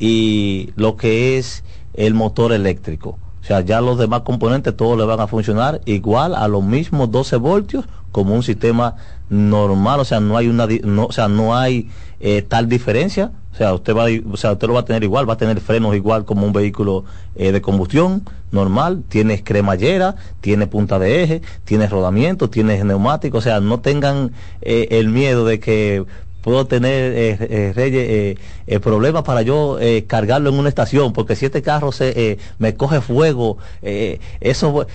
[0.00, 1.62] y lo que es
[1.94, 3.18] el motor eléctrico.
[3.46, 7.12] O sea, ya los demás componentes todos le van a funcionar igual a los mismos
[7.12, 8.96] 12 voltios como un sistema
[9.28, 13.54] normal, o sea, no hay una no, o sea, no hay eh, tal diferencia, o
[13.54, 15.94] sea, usted va o sea, usted lo va a tener igual, va a tener frenos
[15.94, 17.04] igual como un vehículo
[17.36, 23.42] eh, de combustión normal, tiene cremallera, tiene punta de eje, tiene rodamiento, tiene neumático, o
[23.42, 26.04] sea, no tengan eh, el miedo de que
[26.46, 31.46] puedo tener eh, eh, Reyes eh, problemas para yo cargarlo en una estación porque si
[31.46, 34.86] este carro se me coge fuego eso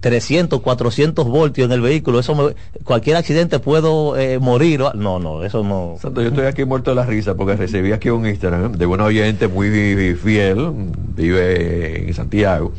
[0.00, 2.52] 300 400 voltios en el vehículo eso
[2.84, 5.96] cualquier accidente puedo morir no no eso no.
[5.98, 9.00] Santo, yo estoy aquí muerto de la risa porque recibí aquí un Instagram de un
[9.00, 9.70] oyente muy
[10.14, 10.72] fiel
[11.16, 12.74] vive en Santiago.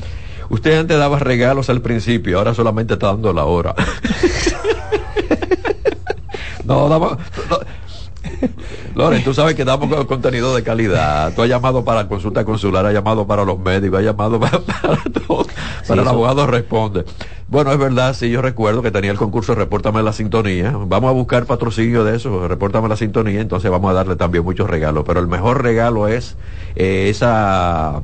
[0.49, 3.73] Usted antes daba regalos al principio ahora solamente está dando la hora.
[6.69, 7.17] No, daba,
[8.95, 11.33] Loren, tú sabes que damos contenido de calidad.
[11.33, 14.59] Tú has llamado para consulta consular, has llamado para los médicos, has llamado para,
[15.27, 15.45] todo.
[15.87, 17.05] Para el abogado responde.
[17.47, 20.73] Bueno, es verdad, sí, yo recuerdo que tenía el concurso Repórtame la Sintonía.
[20.75, 24.69] Vamos a buscar patrocinio de eso, Repórtame la Sintonía, entonces vamos a darle también muchos
[24.69, 25.03] regalos.
[25.05, 26.35] Pero el mejor regalo es
[26.75, 28.03] eh, esa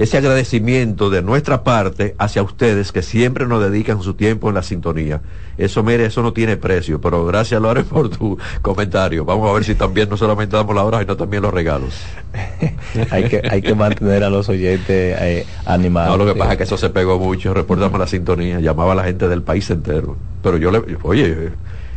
[0.00, 4.62] ese agradecimiento de nuestra parte hacia ustedes que siempre nos dedican su tiempo en la
[4.62, 5.20] sintonía.
[5.58, 9.26] Eso, mire, eso no tiene precio, pero gracias, Lore, por tu comentario.
[9.26, 11.90] Vamos a ver si también no solamente damos la hora, sino también los regalos.
[13.10, 16.16] hay, que, hay que mantener a los oyentes eh, animados.
[16.16, 18.94] No, lo que pasa es que eso se pegó mucho, reportamos la sintonía, llamaba a
[18.96, 20.16] la gente del país entero.
[20.42, 21.50] Pero yo le, oye,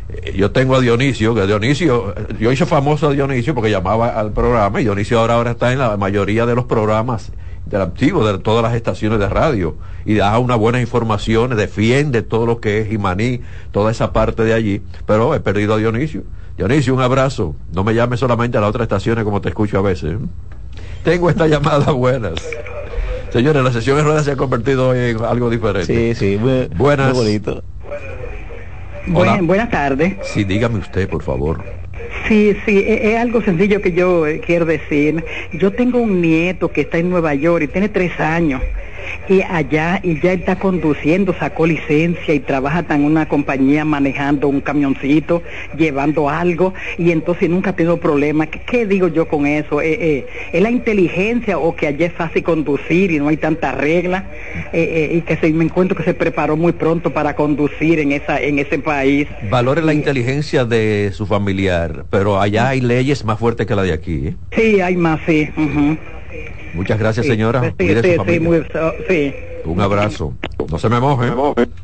[0.10, 4.34] eh, yo tengo a Dionisio, que Dionisio, yo hice famoso a Dionisio porque llamaba al
[4.34, 7.32] programa y Dionisio ahora, ahora está en la mayoría de los programas
[7.66, 12.46] del activo de todas las estaciones de radio y da una buena información, defiende todo
[12.46, 16.24] lo que es Imaní, toda esa parte de allí, pero he perdido a Dionisio.
[16.58, 17.56] Dionisio, un abrazo.
[17.74, 20.14] No me llames solamente a las otras estaciones como te escucho a veces.
[20.14, 20.18] ¿eh?
[21.04, 22.34] Tengo esta llamada buenas.
[23.32, 26.14] Señores, la sesión de ruedas se ha convertido en algo diferente.
[26.14, 27.14] Sí, sí, buenas.
[27.14, 27.64] bonito.
[29.08, 30.18] buenas tardes.
[30.22, 31.64] Sí, dígame usted, por favor.
[32.28, 35.24] Sí, sí, e, es, algo sencillo que yo eh, quiero decir.
[35.54, 38.62] Yo tengo un nieto que está en Nueva York y tiene tres años.
[39.28, 44.62] y allá y ya está conduciendo, sacó licencia y trabaja en una compañía manejando un
[44.62, 45.42] camioncito,
[45.78, 48.50] llevando algo y entonces nunca ha tenido problemas.
[48.66, 49.82] ¿Qué, digo yo con eso?
[49.82, 53.76] Eh, eh, ¿Es la inteligencia o que allá es fácil conducir y no hay tantas
[53.76, 54.24] reglas?
[54.74, 58.42] Eh, y que se, me encuentro que se preparó muy pronto para conducir en, esa,
[58.42, 59.28] en ese país.
[59.50, 63.94] Valore la inteligencia de su familiar, pero allá hay leyes más fuertes que la de
[63.94, 64.36] aquí.
[64.52, 65.50] Sí, hay más, sí.
[66.74, 67.74] Muchas gracias, señora.
[67.80, 68.66] Sí, sí, muy,
[69.08, 69.34] sí.
[69.66, 70.34] Un abrazo.
[70.70, 71.32] No se me moje.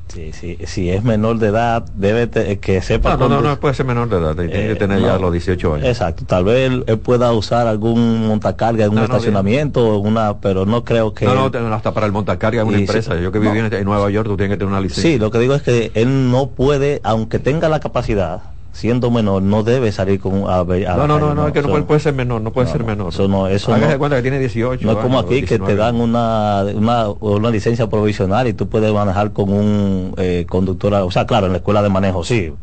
[0.07, 3.15] Sí, sí, si es menor de edad, debe que sepa.
[3.15, 5.75] No, no, no, puede ser menor de edad, tiene que eh, tener ya los 18
[5.75, 5.87] años.
[5.87, 11.13] Exacto, tal vez él, pueda usar algún montacarga en un estacionamiento, una, pero no creo
[11.13, 11.25] que.
[11.25, 13.19] No, no, hasta para el montacarga en una empresa.
[13.19, 15.11] Yo que viví en Nueva York, tú tienes que tener una licencia.
[15.11, 19.41] Sí, lo que digo es que él no puede, aunque tenga la capacidad, siendo menor
[19.41, 22.13] no debe salir con a, a no no no no es que no puede, ser
[22.13, 23.09] menor no puede ser menor.
[23.09, 25.95] eso no eso no, cuenta que tiene 18 no es como aquí que te dan
[25.95, 31.25] una, una, una licencia provisional y tú puedes manejar con un eh, conductor o sea
[31.25, 32.53] claro en la escuela de manejo sí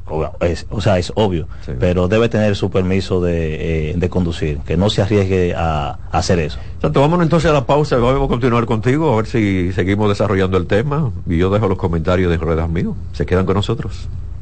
[0.40, 4.76] es, o sea es obvio pero debe tener su permiso de, eh, de conducir que
[4.76, 6.58] no se arriesgue a, a hacer eso.
[6.80, 10.56] Santo, vámonos entonces a la pausa vamos a continuar contigo a ver si seguimos desarrollando
[10.56, 12.94] el tema y yo dejo los comentarios de ruedas míos.
[13.12, 14.08] Se quedan con nosotros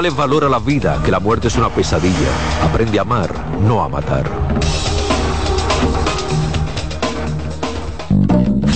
[0.00, 2.30] Dale valor a la vida, que la muerte es una pesadilla.
[2.64, 4.24] Aprende a amar, no a matar.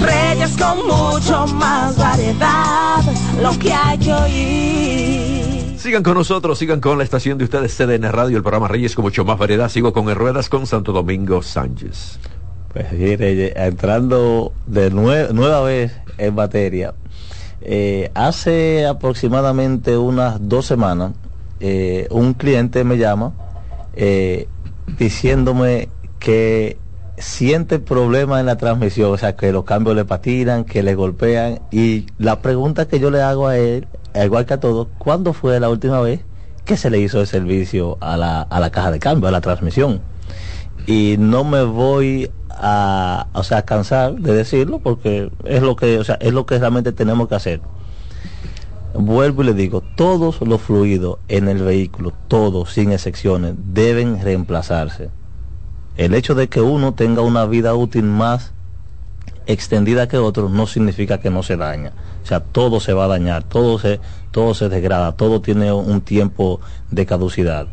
[0.02, 3.02] Reyes con mucho más variedad,
[3.40, 5.78] lo que hay que oír.
[5.78, 9.04] Sigan con nosotros, sigan con la estación de ustedes CDN Radio, el programa Reyes con
[9.06, 9.70] mucho más variedad.
[9.70, 12.18] Sigo con el Ruedas con Santo Domingo Sánchez.
[12.70, 16.92] Pues entrando de nueva vez en materia,
[17.66, 21.12] eh, hace aproximadamente unas dos semanas,
[21.60, 23.32] eh, un cliente me llama
[23.94, 24.48] eh,
[24.98, 26.76] diciéndome que
[27.16, 31.60] siente problemas en la transmisión, o sea, que los cambios le patinan, que le golpean.
[31.70, 35.58] Y la pregunta que yo le hago a él, igual que a todos, ¿cuándo fue
[35.58, 36.20] la última vez
[36.66, 39.40] que se le hizo el servicio a la, a la caja de cambio, a la
[39.40, 40.02] transmisión?
[40.86, 46.04] Y no me voy a, o sea, cansar de decirlo porque es lo que, o
[46.04, 47.60] sea, es lo que realmente tenemos que hacer.
[48.94, 55.10] Vuelvo y le digo, todos los fluidos en el vehículo, todos sin excepciones, deben reemplazarse.
[55.96, 58.52] El hecho de que uno tenga una vida útil más
[59.46, 61.92] extendida que otro no significa que no se daña.
[62.22, 64.00] O sea, todo se va a dañar, todo se,
[64.30, 67.66] todo se degrada, todo tiene un tiempo de caducidad.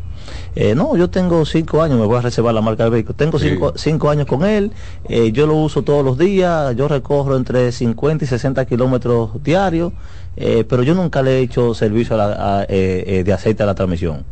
[0.54, 3.14] Eh, no, yo tengo cinco años, me voy a reservar la marca del vehículo.
[3.14, 4.72] Tengo cinco, cinco años con él,
[5.08, 9.92] eh, yo lo uso todos los días, yo recorro entre 50 y 60 kilómetros diarios,
[10.36, 14.24] eh, pero yo nunca le he hecho servicio de aceite a la transmisión.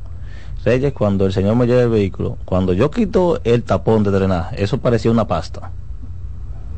[0.65, 4.63] Reyes, cuando el señor me lleva el vehículo, cuando yo quito el tapón de drenaje,
[4.63, 5.71] eso parecía una pasta.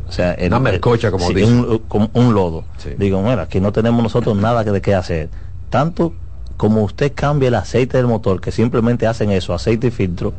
[0.08, 1.44] O sea, una mercocha, como dice.
[1.44, 2.64] Un, un, lodo.
[2.98, 5.30] Digo, mira, aquí no tenemos nosotros nada que de qué hacer.
[5.70, 6.12] Tanto
[6.56, 10.32] como usted cambia el aceite del motor, que simplemente hacen eso, aceite y filtro,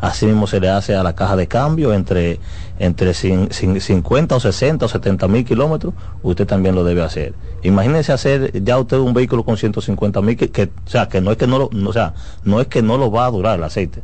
[0.00, 2.40] así mismo se le hace a la caja de cambio entre,
[2.78, 7.34] entre 50 o 60 o 70 mil kilómetros, usted también lo debe hacer.
[7.62, 11.36] Imagínese hacer ya usted un vehículo con 150 mil, que, o sea, que no es
[11.36, 12.14] que no lo, o sea,
[12.44, 14.02] no es que no lo va a durar el aceite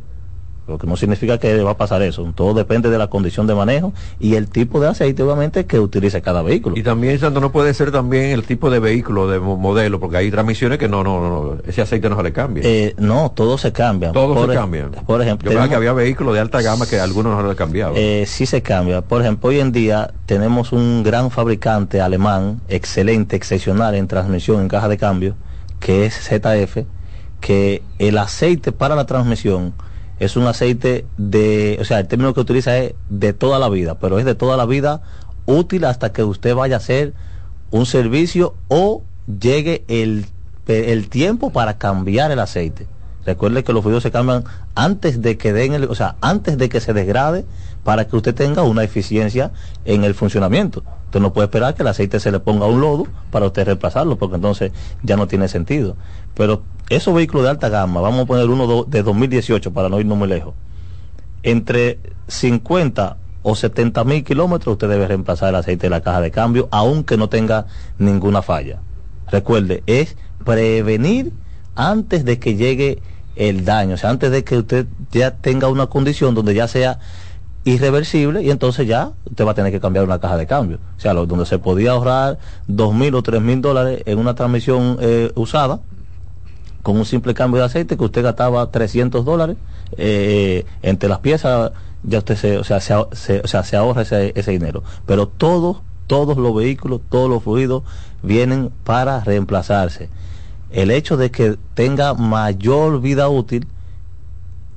[0.67, 2.31] lo que no significa que va a pasar eso.
[2.35, 6.21] Todo depende de la condición de manejo y el tipo de aceite, obviamente, que utilice
[6.21, 6.77] cada vehículo.
[6.77, 10.31] Y también, Santo, no puede ser también el tipo de vehículo, de modelo, porque hay
[10.31, 12.63] transmisiones que no, no, no, ese aceite no se le cambia.
[12.65, 14.11] Eh, no, todo se cambia.
[14.11, 14.89] Todo se cambia.
[15.05, 17.93] Por ejemplo, yo que había vehículos de alta gama que algunos no se le cambiaban.
[17.97, 19.01] Eh, sí se cambia.
[19.01, 24.67] Por ejemplo, hoy en día tenemos un gran fabricante alemán, excelente, excepcional en transmisión, en
[24.67, 25.35] caja de cambio,
[25.79, 26.85] que es ZF,
[27.39, 29.73] que el aceite para la transmisión
[30.19, 33.99] es un aceite de, o sea, el término que utiliza es de toda la vida,
[33.99, 35.01] pero es de toda la vida
[35.45, 37.13] útil hasta que usted vaya a hacer
[37.71, 39.03] un servicio o
[39.39, 40.25] llegue el,
[40.67, 42.87] el tiempo para cambiar el aceite.
[43.25, 46.69] Recuerde que los fluidos se cambian antes de que den el, o sea, antes de
[46.69, 47.45] que se desgrade
[47.83, 49.51] para que usted tenga una eficiencia
[49.83, 50.83] en el funcionamiento.
[51.07, 54.17] Usted no puede esperar que el aceite se le ponga un lodo para usted reemplazarlo,
[54.17, 55.95] porque entonces ya no tiene sentido.
[56.33, 60.17] Pero esos vehículos de alta gama, vamos a poner uno de 2018 para no irnos
[60.17, 60.53] muy lejos,
[61.43, 66.31] entre 50 o 70 mil kilómetros usted debe reemplazar el aceite de la caja de
[66.31, 68.81] cambio, aunque no tenga ninguna falla.
[69.31, 71.31] Recuerde, es prevenir
[71.75, 73.01] antes de que llegue
[73.37, 76.99] el daño, o sea, antes de que usted ya tenga una condición donde ya sea
[77.67, 80.79] irreversible y entonces ya usted va a tener que cambiar una caja de cambio.
[80.97, 84.97] O sea, donde se podía ahorrar dos mil o tres mil dólares en una transmisión
[85.01, 85.81] eh, usada
[86.81, 89.57] con un simple cambio de aceite que usted gastaba 300 dólares
[89.97, 94.31] eh, entre las piezas ya usted se, o sea, se, o sea, se ahorra ese,
[94.35, 94.83] ese dinero.
[95.05, 97.83] Pero todos, todos los vehículos, todos los fluidos
[98.23, 100.09] vienen para reemplazarse
[100.71, 103.67] el hecho de que tenga mayor vida útil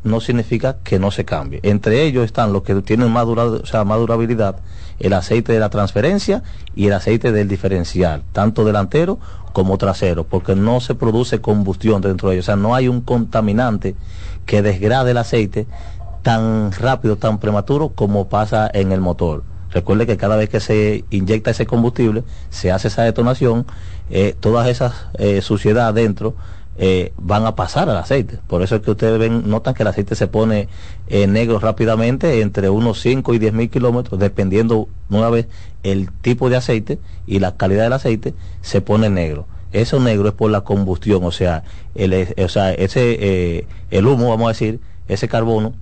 [0.03, 1.61] no significa que no se cambie.
[1.63, 4.57] Entre ellos están los que tienen más, o sea, más durabilidad,
[4.99, 6.43] el aceite de la transferencia
[6.75, 9.19] y el aceite del diferencial, tanto delantero
[9.53, 12.47] como trasero, porque no se produce combustión dentro de ellos.
[12.47, 13.95] O sea, no hay un contaminante
[14.47, 15.67] que desgrade el aceite
[16.23, 19.43] tan rápido, tan prematuro como pasa en el motor.
[19.71, 23.67] Recuerde que cada vez que se inyecta ese combustible, se hace esa detonación,
[24.11, 26.35] eh, todas esas eh, suciedades dentro
[26.83, 28.39] eh, van a pasar al aceite.
[28.47, 30.69] Por eso es que ustedes ven, notan que el aceite se pone
[31.09, 35.47] negro rápidamente entre unos 5 y 10 mil kilómetros, dependiendo una vez
[35.83, 39.47] el tipo de aceite y la calidad del aceite, se pone negro.
[39.73, 41.65] Eso negro es por la combustión, o sea,
[41.95, 45.75] el, o sea ese, el humo, vamos a decir, ese carbono,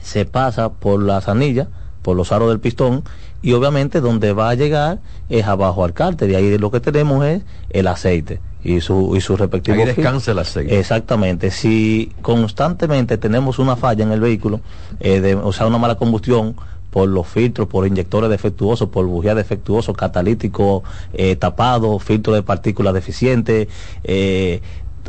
[0.00, 1.68] se pasa por las anillas,
[2.02, 3.04] por los aros del pistón
[3.42, 7.24] y obviamente donde va a llegar es abajo al cárter y ahí lo que tenemos
[7.24, 9.78] es el aceite y su, y su respectivo...
[9.78, 10.78] Ahí descansa aceite.
[10.78, 11.50] Exactamente.
[11.50, 14.60] Si constantemente tenemos una falla en el vehículo,
[15.00, 16.56] eh, de, o sea, una mala combustión,
[16.90, 22.94] por los filtros, por inyectores defectuosos, por bujía defectuosos, catalítico eh, tapado, filtro de partículas
[22.94, 23.68] deficiente,
[24.04, 24.62] eh,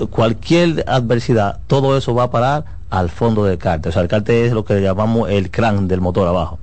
[0.09, 3.91] cualquier adversidad, todo eso va a parar al fondo del cárter.
[3.91, 6.57] O sea, el cárter es lo que llamamos el crán del motor abajo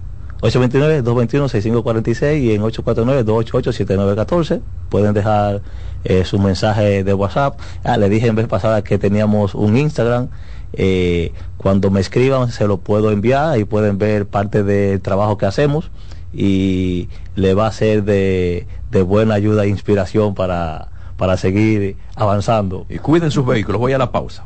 [0.44, 4.62] 829-221-6546 y en 849-288-7914.
[4.90, 5.62] Pueden dejar
[6.04, 7.58] eh, su mensaje de WhatsApp.
[7.84, 10.28] Ah, le dije en vez pasada que teníamos un Instagram
[10.74, 15.46] eh, cuando me escriban se lo puedo enviar y pueden ver parte del trabajo que
[15.46, 15.92] hacemos
[16.34, 18.66] y le va a ser de,
[19.06, 22.86] buena ayuda e inspiración para, para seguir avanzando.
[22.90, 24.46] Y cuiden sus vehículos, voy a la pausa.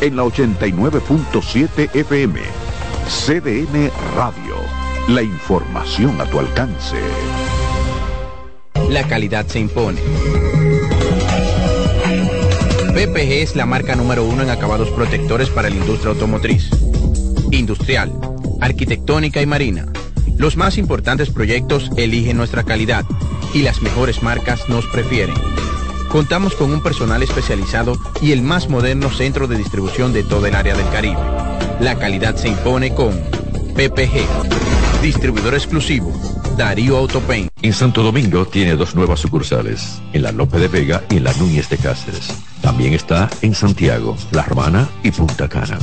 [0.00, 2.40] en la 89.7 FM.
[3.08, 4.56] CDN Radio.
[5.08, 6.96] La información a tu alcance.
[8.88, 10.00] La calidad se impone
[12.96, 16.70] PPG es la marca número uno en acabados protectores para la industria automotriz,
[17.50, 18.10] industrial,
[18.62, 19.84] arquitectónica y marina.
[20.38, 23.04] Los más importantes proyectos eligen nuestra calidad
[23.52, 25.36] y las mejores marcas nos prefieren.
[26.08, 30.54] Contamos con un personal especializado y el más moderno centro de distribución de todo el
[30.54, 31.20] área del Caribe.
[31.80, 33.12] La calidad se impone con
[33.74, 36.12] PPG, distribuidor exclusivo
[36.56, 37.48] Darío Autopain.
[37.60, 41.34] En Santo Domingo tiene dos nuevas sucursales, en la Lope de Vega y en la
[41.34, 42.28] Núñez de Cáceres.
[42.62, 45.78] También está en Santiago, La Romana y Punta Cana.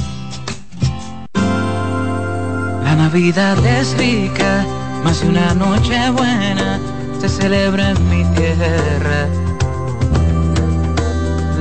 [2.84, 4.65] La Navidad es rica,
[5.03, 6.80] más de una noche buena
[7.19, 9.30] se celebra en mi tierra.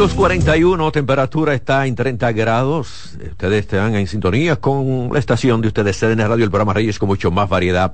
[0.00, 3.18] 241, temperatura está en 30 grados.
[3.32, 7.06] Ustedes están en sintonía con la estación de ustedes, CDN Radio, el programa Reyes con
[7.06, 7.92] mucho más variedad.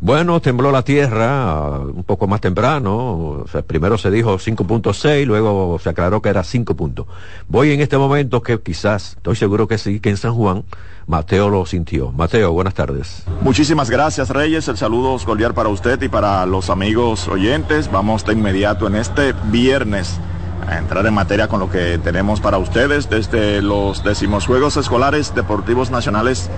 [0.00, 3.44] Bueno, tembló la tierra un poco más temprano.
[3.66, 7.06] primero se dijo 5.6, luego se aclaró que era 5 puntos.
[7.48, 10.62] Voy en este momento que quizás, estoy seguro que sí, que en San Juan,
[11.08, 12.12] Mateo lo sintió.
[12.12, 13.24] Mateo, buenas tardes.
[13.40, 14.68] Muchísimas gracias, Reyes.
[14.68, 17.90] El saludo cordial para usted y para los amigos oyentes.
[17.90, 20.20] Vamos de inmediato en este viernes
[20.66, 25.34] a entrar en materia con lo que tenemos para ustedes desde los decimos Juegos Escolares
[25.34, 26.50] Deportivos Nacionales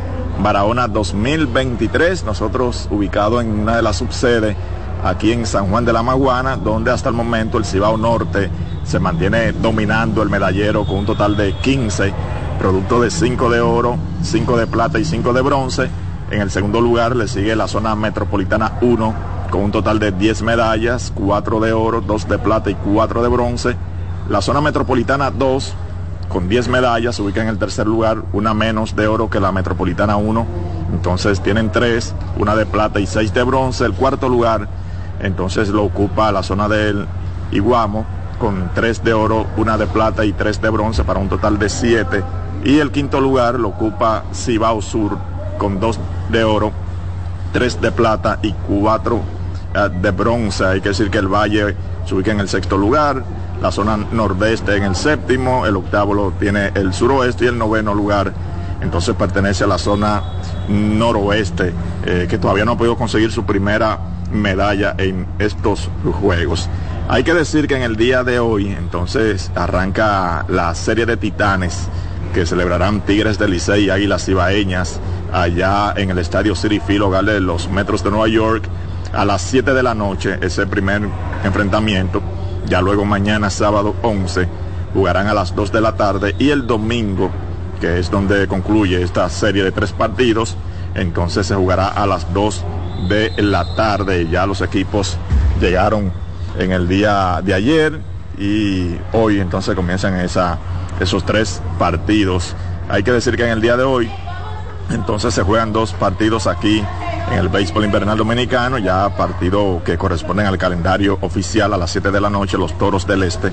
[0.42, 4.57] Barahona 2023, nosotros ubicado en una de las subsedes
[5.05, 8.51] aquí en San Juan de la Maguana, donde hasta el momento el Cibao Norte
[8.84, 12.12] se mantiene dominando el medallero con un total de 15,
[12.59, 15.90] producto de 5 de oro, 5 de plata y 5 de bronce.
[16.30, 19.14] En el segundo lugar le sigue la zona metropolitana 1
[19.51, 23.28] con un total de 10 medallas, 4 de oro, 2 de plata y 4 de
[23.28, 23.76] bronce.
[24.31, 25.74] La zona metropolitana 2,
[26.28, 29.51] con 10 medallas, se ubica en el tercer lugar, una menos de oro que la
[29.51, 30.47] metropolitana 1.
[30.93, 33.85] Entonces tienen 3, una de plata y 6 de bronce.
[33.85, 34.68] El cuarto lugar,
[35.18, 37.07] entonces lo ocupa la zona del
[37.51, 38.07] Iguamo,
[38.39, 41.68] con 3 de oro, una de plata y 3 de bronce, para un total de
[41.68, 42.22] 7.
[42.62, 45.18] Y el quinto lugar lo ocupa Cibao Sur,
[45.59, 45.99] con 2
[46.31, 46.70] de oro,
[47.53, 49.20] 3 de plata y 4
[49.74, 50.66] eh, de bronce.
[50.66, 51.74] Hay que decir que el Valle
[52.07, 53.24] se ubica en el sexto lugar
[53.61, 57.95] la zona nordeste en el séptimo, el octavo lo tiene el suroeste y el noveno
[57.95, 58.33] lugar
[58.81, 60.23] entonces pertenece a la zona
[60.69, 61.73] noroeste,
[62.05, 63.99] eh, que todavía no ha podido conseguir su primera
[64.33, 65.89] medalla en estos
[66.21, 66.69] Juegos.
[67.09, 71.89] Hay que decir que en el día de hoy, entonces, arranca la serie de titanes
[72.33, 75.01] que celebrarán Tigres del Licey y Águilas Ibaeñas
[75.33, 78.65] allá en el Estadio City Field, hogar de los Metros de Nueva York,
[79.13, 81.03] a las 7 de la noche, ese primer
[81.45, 82.23] enfrentamiento.
[82.71, 84.49] Ya luego mañana sábado 11
[84.95, 87.29] jugarán a las 2 de la tarde y el domingo
[87.81, 90.57] que es donde concluye esta serie de tres partidos.
[90.95, 92.64] Entonces se jugará a las 2
[93.09, 94.29] de la tarde.
[94.31, 95.18] Ya los equipos
[95.61, 96.12] llegaron
[96.61, 98.01] en el día de ayer
[98.39, 102.55] y hoy entonces comienzan esos tres partidos.
[102.89, 104.09] Hay que decir que en el día de hoy
[104.91, 106.84] entonces se juegan dos partidos aquí
[107.30, 112.11] en el béisbol invernal dominicano, ya partido que corresponden al calendario oficial a las 7
[112.11, 113.53] de la noche, los Toros del Este,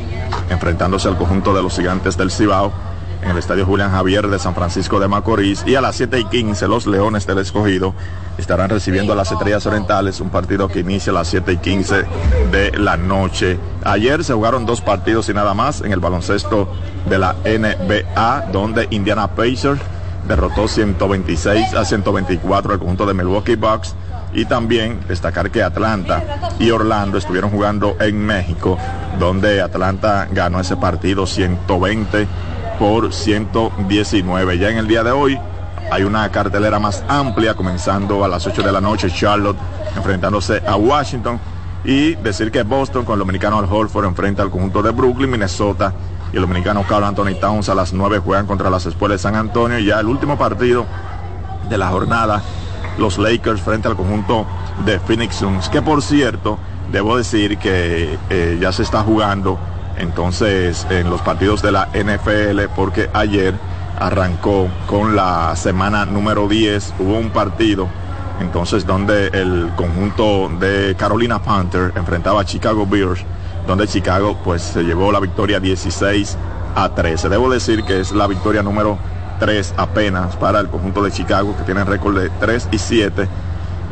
[0.49, 2.71] enfrentándose al conjunto de los gigantes del Cibao
[3.21, 5.63] en el Estadio Julián Javier de San Francisco de Macorís.
[5.65, 7.93] Y a las 7 y 15 los Leones del Escogido
[8.38, 12.05] estarán recibiendo a las Estrellas Orientales, un partido que inicia a las 7 y 15
[12.51, 13.59] de la noche.
[13.83, 16.69] Ayer se jugaron dos partidos y nada más en el baloncesto
[17.09, 19.81] de la NBA, donde Indiana Pacers
[20.28, 23.95] derrotó 126 a 124 al conjunto de Milwaukee Bucks.
[24.34, 26.21] Y también destacar que Atlanta
[26.59, 28.78] y Orlando estuvieron jugando en México,
[29.19, 32.28] donde Atlanta ganó ese partido 120
[32.78, 34.57] por 119.
[34.59, 35.39] Ya en el día de hoy
[35.89, 39.57] hay una cartelera más amplia, comenzando a las 8 de la noche, Charlotte
[39.95, 41.39] enfrentándose a Washington.
[41.86, 45.93] Y decir que Boston con el dominicano Al Holford enfrenta al conjunto de Brooklyn, Minnesota
[46.32, 49.36] y el dominicano Carl Anthony Towns a las 9 juegan contra las escuelas de San
[49.36, 49.80] Antonio.
[49.80, 50.86] Y ya el último partido
[51.69, 52.41] de la jornada,
[52.97, 54.45] los Lakers frente al conjunto
[54.86, 56.59] de Phoenix Suns, que por cierto,
[56.91, 59.59] debo decir que eh, ya se está jugando
[59.97, 63.55] entonces en los partidos de la NFL porque ayer
[63.99, 67.88] arrancó con la semana número 10, hubo un partido
[68.39, 73.23] entonces donde el conjunto de Carolina Panther enfrentaba a Chicago Bears,
[73.68, 76.38] donde Chicago pues se llevó la victoria 16
[76.76, 77.30] a 13.
[77.30, 78.97] Debo decir que es la victoria número
[79.39, 83.28] 3 apenas para el conjunto de Chicago que tiene récord de 3 y 7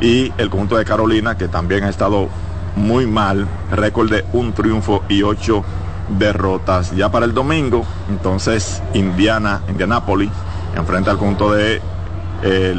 [0.01, 2.29] y el conjunto de Carolina que también ha estado
[2.75, 5.63] muy mal, récord de un triunfo y 8
[6.17, 6.95] derrotas.
[6.95, 10.31] Ya para el domingo, entonces Indiana, Indianapolis,
[10.75, 11.81] enfrenta al conjunto de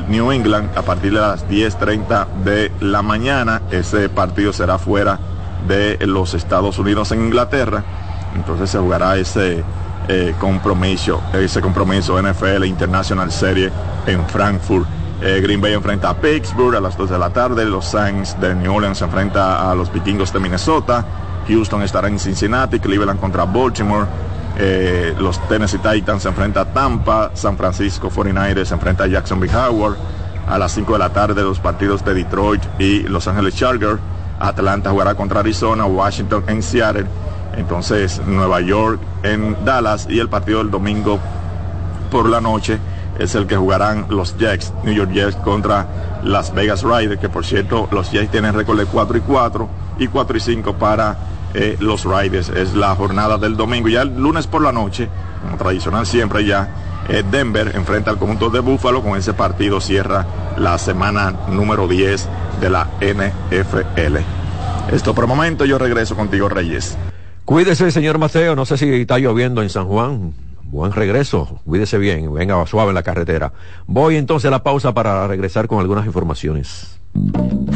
[0.08, 3.62] New England a partir de las 10.30 de la mañana.
[3.70, 5.18] Ese partido será fuera
[5.66, 7.84] de los Estados Unidos en Inglaterra.
[8.34, 9.64] Entonces se jugará ese
[10.08, 13.70] eh, compromiso, ese compromiso NFL International Serie
[14.06, 14.86] en Frankfurt.
[15.20, 17.64] Eh, Green Bay enfrenta a Pittsburgh a las 2 de la tarde.
[17.64, 21.04] Los Saints de New Orleans enfrenta a los Vikingos de Minnesota.
[21.48, 24.06] Houston estará en Cincinnati, Cleveland contra Baltimore.
[24.58, 29.54] Eh, los Tennessee Titans se enfrenta a Tampa, San Francisco 49ers se enfrenta a Jacksonville
[29.54, 29.96] Howard.
[30.48, 33.98] A las 5 de la tarde los partidos de Detroit y Los Ángeles Chargers.
[34.38, 37.06] Atlanta jugará contra Arizona, Washington en Seattle.
[37.56, 41.18] Entonces Nueva York en Dallas y el partido del domingo
[42.10, 42.78] por la noche
[43.18, 47.46] es el que jugarán los Jets, New York Jets contra Las Vegas Raiders, que por
[47.46, 49.68] cierto los Jets tienen récord de 4 y 4
[49.98, 51.16] y 4 y 5 para
[51.54, 52.50] eh, los Raiders.
[52.50, 53.88] Es la jornada del domingo.
[53.88, 55.08] Ya el lunes por la noche,
[55.42, 56.68] como tradicional siempre ya,
[57.08, 59.02] eh, Denver enfrenta al conjunto de Buffalo.
[59.02, 60.26] Con ese partido cierra
[60.58, 62.28] la semana número 10
[62.60, 64.16] de la NFL.
[64.92, 66.96] Esto por el momento, yo regreso contigo, Reyes.
[67.44, 68.56] Cuídese, señor Mateo.
[68.56, 70.34] No sé si está lloviendo en San Juan.
[70.68, 73.52] Buen regreso, cuídese bien, venga suave en la carretera.
[73.86, 76.98] Voy entonces a la pausa para regresar con algunas informaciones.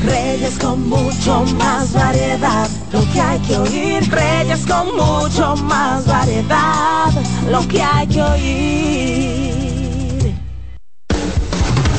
[0.05, 4.11] Reyes con mucho más variedad, lo que hay que oír.
[4.11, 7.13] Reyes con mucho más variedad,
[7.49, 9.60] lo que hay que oír.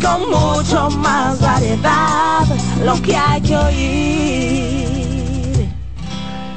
[0.00, 2.44] Con mucho más variedad,
[2.84, 4.92] lo que hay que oír.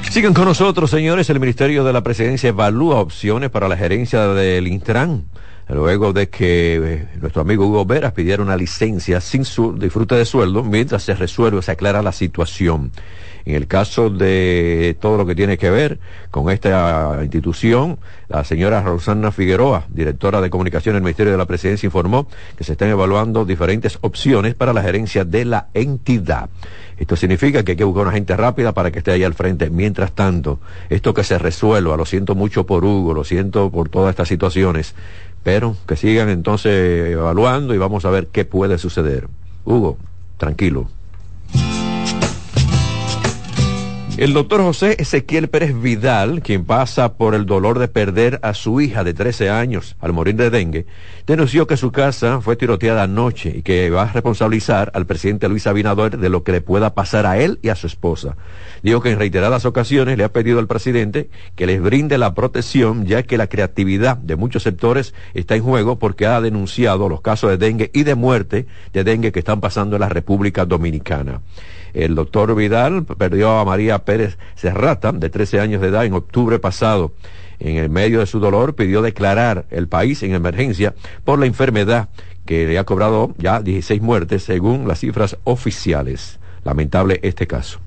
[0.09, 1.29] Sigan con nosotros, señores.
[1.29, 5.25] El Ministerio de la Presidencia evalúa opciones para la gerencia del Intran.
[5.67, 10.23] Luego de que eh, nuestro amigo Hugo Veras pidiera una licencia sin su disfrute de
[10.23, 12.91] sueldo mientras se resuelve se aclara la situación.
[13.45, 15.99] En el caso de todo lo que tiene que ver
[16.31, 21.85] con esta institución, la señora Rosana Figueroa, directora de comunicación del Ministerio de la Presidencia,
[21.85, 22.27] informó
[22.57, 26.49] que se están evaluando diferentes opciones para la gerencia de la entidad.
[26.97, 29.69] Esto significa que hay que buscar una gente rápida para que esté ahí al frente.
[29.69, 34.09] Mientras tanto, esto que se resuelva, lo siento mucho por Hugo, lo siento por todas
[34.09, 34.95] estas situaciones,
[35.43, 39.27] pero que sigan entonces evaluando y vamos a ver qué puede suceder.
[39.65, 39.97] Hugo,
[40.37, 40.87] tranquilo.
[44.17, 48.79] El doctor José Ezequiel Pérez Vidal, quien pasa por el dolor de perder a su
[48.79, 50.85] hija de 13 años al morir de dengue,
[51.27, 55.67] denunció que su casa fue tiroteada anoche y que va a responsabilizar al presidente Luis
[55.67, 58.37] Abinader de lo que le pueda pasar a él y a su esposa.
[58.83, 63.05] Dijo que en reiteradas ocasiones le ha pedido al presidente que les brinde la protección,
[63.05, 67.49] ya que la creatividad de muchos sectores está en juego porque ha denunciado los casos
[67.49, 71.41] de dengue y de muerte de dengue que están pasando en la República Dominicana.
[71.95, 76.59] El doctor Vidal perdió a María Pérez Serrata, de 13 años de edad, en octubre
[76.59, 77.13] pasado.
[77.57, 80.93] En el medio de su dolor pidió declarar el país en emergencia
[81.23, 82.09] por la enfermedad
[82.45, 86.37] que le ha cobrado ya 16 muertes según las cifras oficiales.
[86.65, 87.79] Lamentable este caso.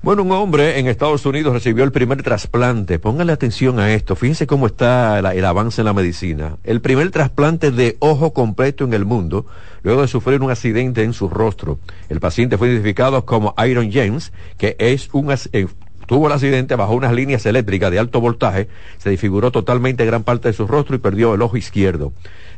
[0.00, 3.00] Bueno, un hombre en Estados Unidos recibió el primer trasplante.
[3.00, 4.14] Póngale atención a esto.
[4.14, 6.56] Fíjense cómo está el, avance en la medicina.
[6.62, 9.44] El primer trasplante de ojo completo en el mundo,
[9.82, 11.80] luego de sufrir un accidente en su rostro.
[12.08, 15.66] El paciente fue identificado como Iron James, que es un, eh,
[16.08, 20.48] tuvo el accidente bajo unas líneas eléctricas de alto voltaje, se disfiguró totalmente gran parte
[20.48, 22.12] de su rostro y perdió el ojo izquierdo.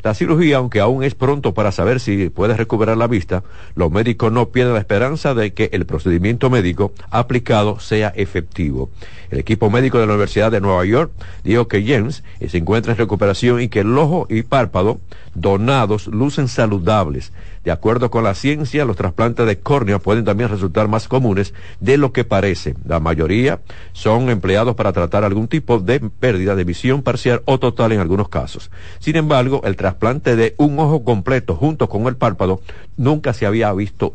[0.05, 3.43] La cirugía, aunque aún es pronto para saber si puede recuperar la vista,
[3.75, 8.89] los médicos no pierden la esperanza de que el procedimiento médico aplicado sea efectivo.
[9.31, 11.11] El equipo médico de la Universidad de Nueva York
[11.43, 15.01] dijo que James se encuentra en recuperación y que el ojo y párpado
[15.35, 17.33] donados lucen saludables.
[17.65, 21.99] De acuerdo con la ciencia, los trasplantes de córnea pueden también resultar más comunes de
[21.99, 22.75] lo que parece.
[22.87, 23.61] La mayoría
[23.93, 28.31] son empleados para tratar algún tipo de pérdida de visión parcial o total en algunos
[28.31, 28.71] casos.
[28.99, 32.63] Sin embargo, el trasplante de un ojo completo junto con el párpado
[32.97, 34.15] nunca se había visto,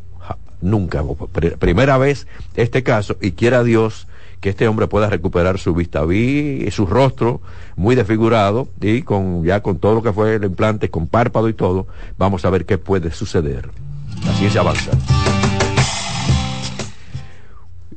[0.62, 1.04] nunca.
[1.60, 2.26] Primera vez
[2.56, 4.08] este caso y quiera Dios
[4.40, 6.04] que este hombre pueda recuperar su vista.
[6.06, 7.42] Vi su rostro
[7.76, 11.54] muy desfigurado y con ya con todo lo que fue el implante, con párpado y
[11.54, 13.70] todo, vamos a ver qué puede suceder.
[14.26, 14.92] La ciencia avanza.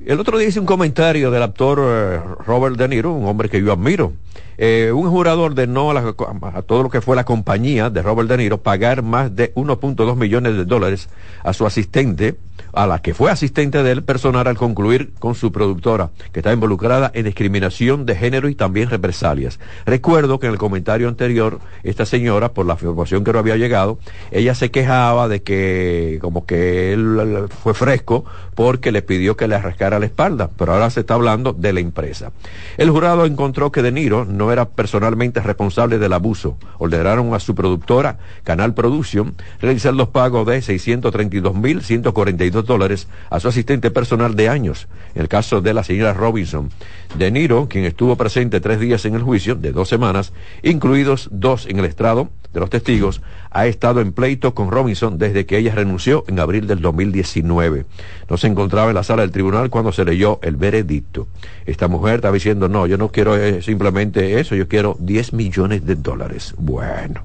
[0.08, 3.62] El otro día hice un comentario del actor eh, Robert De Niro, un hombre que
[3.62, 4.14] yo admiro.
[4.56, 6.14] Eh, un jurado ordenó a,
[6.54, 10.16] a, todo lo que fue la compañía de Robert De Niro pagar más de 1.2
[10.16, 11.10] millones de dólares
[11.44, 12.36] a su asistente
[12.72, 17.10] a la que fue asistente del personal al concluir con su productora, que está involucrada
[17.14, 19.58] en discriminación de género y también represalias.
[19.86, 23.98] Recuerdo que en el comentario anterior, esta señora, por la información que no había llegado,
[24.30, 28.24] ella se quejaba de que como que él fue fresco
[28.58, 31.78] porque le pidió que le arrascara la espalda, pero ahora se está hablando de la
[31.78, 32.32] empresa.
[32.76, 36.58] El jurado encontró que De Niro no era personalmente responsable del abuso.
[36.78, 43.92] Ordenaron a su productora, Canal Production, realizar los pagos de 632.142 dólares a su asistente
[43.92, 44.88] personal de años.
[45.14, 46.70] En el caso de la señora Robinson,
[47.16, 50.32] De Niro, quien estuvo presente tres días en el juicio de dos semanas,
[50.64, 55.46] incluidos dos en el estrado de los testigos, ha estado en pleito con Robinson desde
[55.46, 57.84] que ella renunció en abril del 2019.
[58.28, 61.28] No se encontraba en la sala del tribunal cuando se leyó el veredicto.
[61.66, 65.86] Esta mujer estaba diciendo, no, yo no quiero eh, simplemente eso, yo quiero 10 millones
[65.86, 66.54] de dólares.
[66.58, 67.22] Bueno.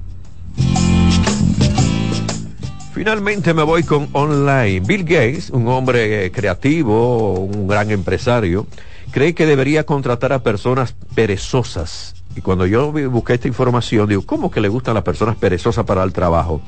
[2.94, 4.80] Finalmente me voy con online.
[4.80, 8.68] Bill Gates, un hombre eh, creativo, un gran empresario,
[9.10, 12.14] cree que debería contratar a personas perezosas.
[12.36, 16.02] Y cuando yo busqué esta información, digo, ¿cómo que le gustan las personas perezosas para
[16.02, 16.60] el trabajo?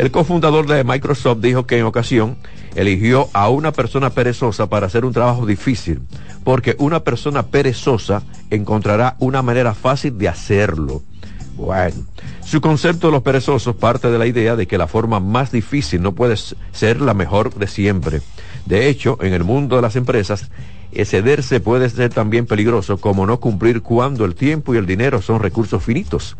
[0.00, 2.38] El cofundador de Microsoft dijo que en ocasión
[2.74, 6.00] eligió a una persona perezosa para hacer un trabajo difícil,
[6.42, 11.02] porque una persona perezosa encontrará una manera fácil de hacerlo.
[11.54, 12.06] Bueno,
[12.42, 16.00] su concepto de los perezosos parte de la idea de que la forma más difícil
[16.00, 16.36] no puede
[16.72, 18.22] ser la mejor de siempre.
[18.64, 20.50] De hecho, en el mundo de las empresas,
[20.92, 25.40] excederse puede ser también peligroso como no cumplir cuando el tiempo y el dinero son
[25.40, 26.38] recursos finitos.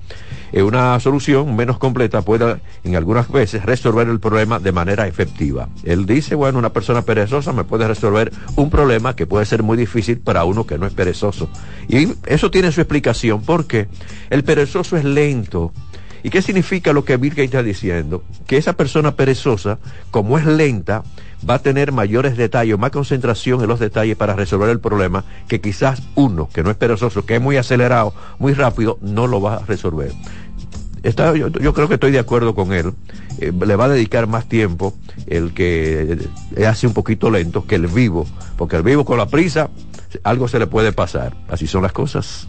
[0.52, 5.68] Eh, una solución menos completa puede en algunas veces resolver el problema de manera efectiva.
[5.84, 9.76] Él dice, bueno, una persona perezosa me puede resolver un problema que puede ser muy
[9.76, 11.48] difícil para uno que no es perezoso.
[11.88, 13.88] Y eso tiene su explicación porque
[14.30, 15.72] el perezoso es lento.
[16.22, 18.22] ¿Y qué significa lo que Gates está diciendo?
[18.46, 19.78] Que esa persona perezosa,
[20.10, 21.02] como es lenta,
[21.48, 25.60] va a tener mayores detalles, más concentración en los detalles para resolver el problema que
[25.60, 29.56] quizás uno que no es perezoso, que es muy acelerado, muy rápido, no lo va
[29.56, 30.12] a resolver.
[31.02, 32.92] Está, yo, yo, creo que estoy de acuerdo con él.
[33.38, 34.94] Eh, le va a dedicar más tiempo
[35.26, 36.18] el que
[36.66, 38.26] hace un poquito lento que el vivo,
[38.56, 39.70] porque el vivo con la prisa
[40.24, 41.36] algo se le puede pasar.
[41.48, 42.48] Así son las cosas.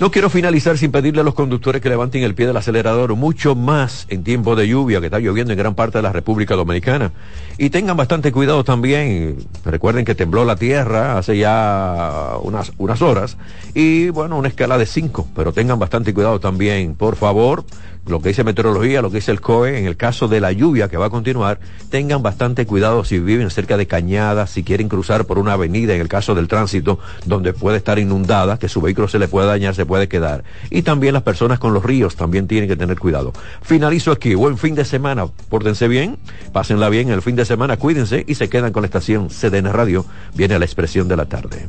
[0.00, 3.56] No quiero finalizar sin pedirle a los conductores que levanten el pie del acelerador, mucho
[3.56, 7.10] más en tiempo de lluvia, que está lloviendo en gran parte de la República Dominicana.
[7.58, 9.38] Y tengan bastante cuidado también.
[9.64, 13.38] Recuerden que tembló la tierra hace ya unas, unas horas.
[13.74, 16.94] Y bueno, una escala de 5, pero tengan bastante cuidado también.
[16.94, 17.64] Por favor,
[18.08, 20.88] lo que dice meteorología, lo que dice el COE, en el caso de la lluvia
[20.88, 21.58] que va a continuar,
[21.90, 26.00] tengan bastante cuidado si viven cerca de cañadas, si quieren cruzar por una avenida, en
[26.00, 29.74] el caso del tránsito, donde puede estar inundada, que su vehículo se le puede dañar,
[29.74, 30.44] se puede quedar.
[30.70, 33.32] Y también las personas con los ríos también tienen que tener cuidado.
[33.62, 36.18] Finalizo aquí, buen fin de semana, pórtense bien,
[36.52, 40.04] pásenla bien el fin de semana, cuídense y se quedan con la estación CDN Radio,
[40.34, 41.68] viene la expresión de la tarde.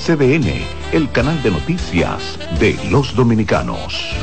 [0.00, 4.14] CDN, el canal de noticias de los dominicanos.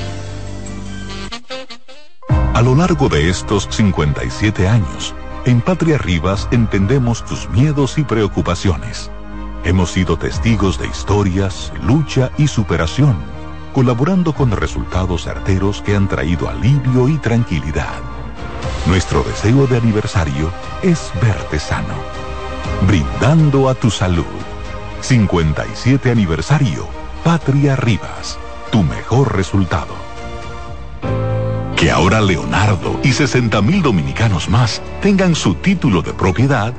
[2.55, 5.13] A lo largo de estos 57 años,
[5.45, 9.11] en Patria Rivas entendemos tus miedos y preocupaciones.
[9.65, 13.15] Hemos sido testigos de historias, lucha y superación,
[13.75, 17.99] colaborando con resultados certeros que han traído alivio y tranquilidad.
[18.87, 20.51] Nuestro deseo de aniversario
[20.81, 21.93] es verte sano,
[22.87, 24.46] brindando a tu salud.
[25.01, 26.87] 57 aniversario.
[27.23, 28.39] Patria Rivas.
[28.71, 29.95] Tu mejor resultado.
[31.75, 36.73] Que ahora Leonardo y 60 mil dominicanos más tengan su título de propiedad,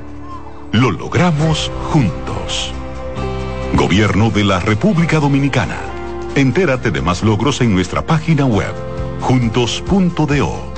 [0.72, 2.72] lo logramos juntos.
[3.74, 5.78] Gobierno de la República Dominicana.
[6.34, 8.74] Entérate de más logros en nuestra página web,
[9.20, 10.77] juntos.do.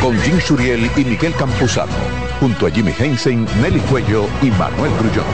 [0.00, 1.92] Con Jim Suriel y Miguel Campuzano.
[2.40, 5.24] Junto a Jimmy Hensen, Nelly Cuello y Manuel Grullón.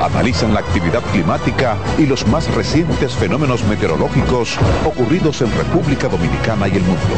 [0.00, 6.76] Analizan la actividad climática y los más recientes fenómenos meteorológicos ocurridos en República Dominicana y
[6.76, 7.16] el mundo.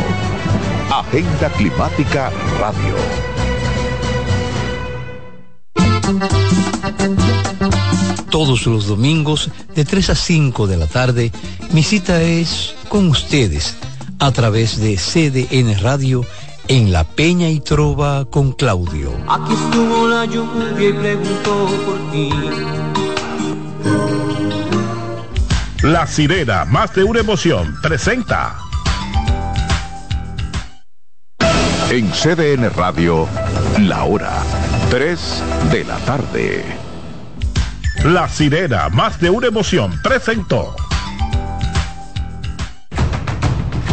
[0.90, 2.94] Agenda Climática Radio.
[8.30, 11.30] Todos los domingos de 3 a 5 de la tarde,
[11.72, 13.76] mi cita es con ustedes
[14.18, 16.24] a través de CDN Radio
[16.68, 19.12] en La Peña y Trova con Claudio.
[19.28, 22.30] Aquí estuvo la lluvia y preguntó por ti.
[25.82, 28.58] La sirena, más de una emoción, presenta.
[31.90, 33.26] En CDN Radio,
[33.78, 34.42] la hora
[34.90, 36.64] 3 de la tarde.
[38.04, 40.74] La sirena, más de una emoción, presentó.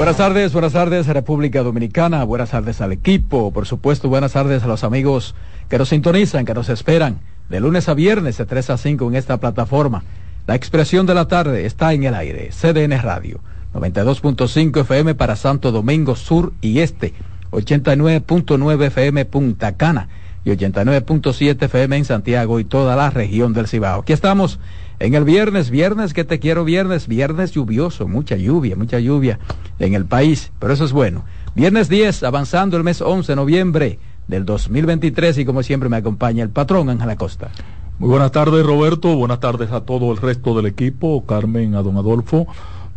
[0.00, 4.66] Buenas tardes, buenas tardes República Dominicana, buenas tardes al equipo, por supuesto buenas tardes a
[4.66, 5.34] los amigos
[5.68, 7.20] que nos sintonizan, que nos esperan
[7.50, 10.02] de lunes a viernes de 3 a 5 en esta plataforma.
[10.46, 13.40] La expresión de la tarde está en el aire, CDN Radio,
[13.74, 17.12] 92.5 FM para Santo Domingo Sur y Este,
[17.50, 20.08] 89.9 FM Punta Cana
[20.44, 24.00] y 89.7 FM en Santiago y toda la región del Cibao.
[24.02, 24.58] Aquí estamos
[24.98, 29.38] en el viernes, viernes que te quiero viernes, viernes lluvioso, mucha lluvia, mucha lluvia
[29.78, 31.24] en el país, pero eso es bueno.
[31.54, 36.42] Viernes 10, avanzando el mes 11 de noviembre del 2023 y como siempre me acompaña
[36.42, 37.50] el patrón Ángel Acosta.
[37.98, 41.96] Muy buenas tardes Roberto, buenas tardes a todo el resto del equipo, Carmen, a don
[41.96, 42.46] Adolfo,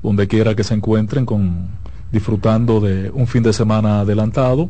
[0.02, 1.68] donde quiera que se encuentren con
[2.12, 4.70] disfrutando de un fin de semana adelantado.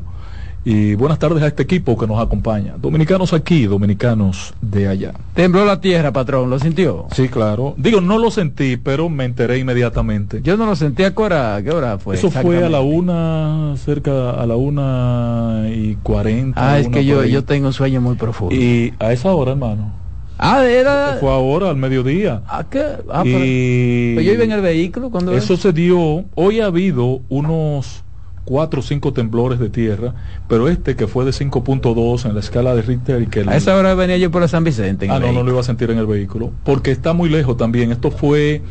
[0.66, 2.76] Y buenas tardes a este equipo que nos acompaña.
[2.78, 5.14] Dominicanos aquí, dominicanos de allá.
[5.34, 7.08] Tembló la tierra, patrón, ¿lo sintió?
[7.12, 7.74] Sí, claro.
[7.76, 10.40] Digo, no lo sentí, pero me enteré inmediatamente.
[10.42, 12.16] Yo no lo sentí, ¿a qué hora, qué hora fue?
[12.16, 16.74] Eso fue a la una, cerca a la una y cuarenta.
[16.74, 18.56] Ah, es que yo, yo tengo un sueño muy profundo.
[18.56, 19.92] Y a esa hora, hermano.
[20.38, 21.18] Ah, era...
[21.20, 22.42] Fue ahora, al mediodía.
[22.48, 22.84] ¿A qué?
[23.10, 24.16] Ah, y...
[24.16, 25.34] pero, yo iba en el vehículo cuando...
[25.34, 28.03] Eso se dio, hoy ha habido unos
[28.46, 30.14] cuatro o cinco temblores de tierra,
[30.48, 33.42] pero este que fue de 5.2 en la escala de Richter y que...
[33.42, 35.08] A esa hora venía yo por la San Vicente.
[35.10, 37.92] ah, no, no lo iba a sentir en el vehículo, porque está muy lejos también.
[37.92, 38.62] Esto fue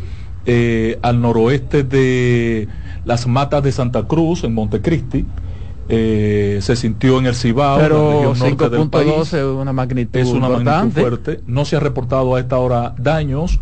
[0.45, 2.69] eh, al noroeste de
[3.05, 5.25] las matas de Santa Cruz, en Montecristi.
[5.89, 10.71] Eh, se sintió en el Cibao, pero 5.2 es una magnitud es una importante.
[10.71, 11.41] magnitud fuerte.
[11.47, 13.61] No se ha reportado a esta hora daños.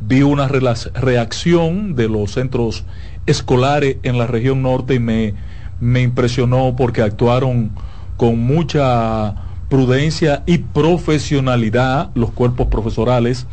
[0.00, 2.84] Vi una reacción de los centros
[3.26, 5.34] escolares en la región norte y me,
[5.80, 7.72] me impresionó porque actuaron
[8.16, 9.34] con mucha
[9.68, 13.46] prudencia y profesionalidad los cuerpos profesorales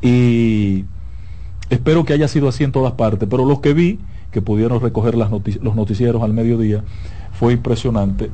[0.00, 0.84] y
[1.70, 3.98] espero que haya sido así en todas partes, pero los que vi,
[4.30, 6.84] que pudieron recoger las los noticieros al mediodía,
[7.32, 8.30] fue impresionante.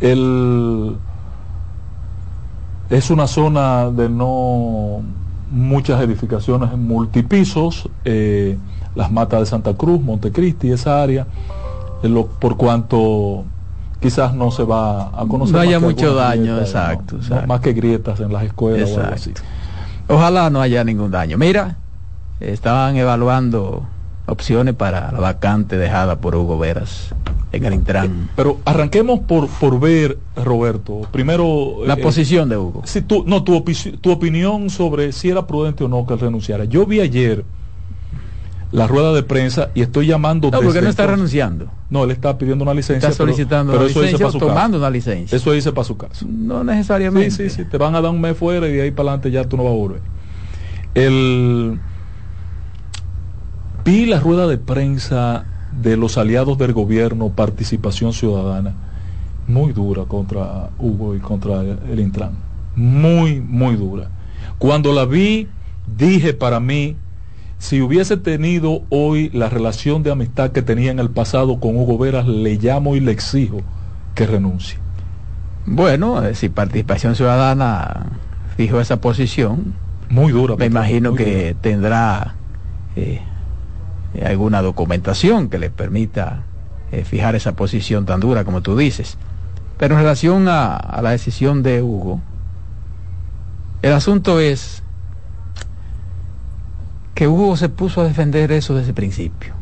[0.00, 0.96] El,
[2.90, 5.02] es una zona de no
[5.50, 8.56] muchas edificaciones en multipisos, eh,
[8.98, 11.24] las matas de Santa Cruz, Montecristi, esa área,
[12.02, 13.44] lo, por cuanto
[14.00, 15.54] quizás no se va a conocer.
[15.54, 17.42] No haya mucho daño, grietas, exacto, no, exacto.
[17.42, 19.32] No, más que grietas en las escuelas o algo así.
[20.08, 21.38] Ojalá no haya ningún daño.
[21.38, 21.76] Mira,
[22.40, 23.84] estaban evaluando
[24.26, 27.14] opciones para la vacante dejada por Hugo Veras
[27.52, 28.30] en el Intran.
[28.34, 31.86] Pero arranquemos por, por ver, Roberto, primero...
[31.86, 32.82] La eh, posición de Hugo.
[32.84, 36.20] Si tu, no, tu, opi tu opinión sobre si era prudente o no que él
[36.20, 36.64] renunciara.
[36.64, 37.44] Yo vi ayer
[38.70, 40.50] la rueda de prensa y estoy llamando...
[40.50, 41.10] No, porque no está entonces.
[41.10, 41.70] renunciando.
[41.90, 43.08] No, él está pidiendo una licencia.
[43.08, 45.36] Está solicitando pero, una licencia eso dice o tomando una licencia.
[45.36, 46.26] Eso dice para su caso.
[46.28, 47.30] No necesariamente.
[47.30, 47.64] Sí, sí, sí.
[47.64, 49.64] Te van a dar un mes fuera y de ahí para adelante ya tú no
[49.64, 50.00] vas a volver.
[50.94, 51.80] El...
[53.84, 55.46] Vi la rueda de prensa
[55.80, 58.74] de los aliados del gobierno, participación ciudadana,
[59.46, 62.32] muy dura contra Hugo y contra el Intran.
[62.76, 64.10] Muy, muy dura.
[64.58, 65.48] Cuando la vi,
[65.96, 66.96] dije para mí,
[67.58, 71.98] si hubiese tenido hoy la relación de amistad que tenía en el pasado con Hugo
[71.98, 73.60] Veras, le llamo y le exijo
[74.14, 74.78] que renuncie.
[75.66, 78.06] Bueno, si Participación Ciudadana
[78.56, 79.74] fijo esa posición,
[80.08, 80.56] muy dura.
[80.56, 82.36] Me imagino que tendrá
[82.96, 83.20] eh,
[84.24, 86.44] alguna documentación que le permita
[86.92, 89.18] eh, fijar esa posición tan dura como tú dices.
[89.76, 92.20] Pero en relación a, a la decisión de Hugo,
[93.82, 94.82] el asunto es
[97.18, 99.52] que Hugo se puso a defender eso desde el principio.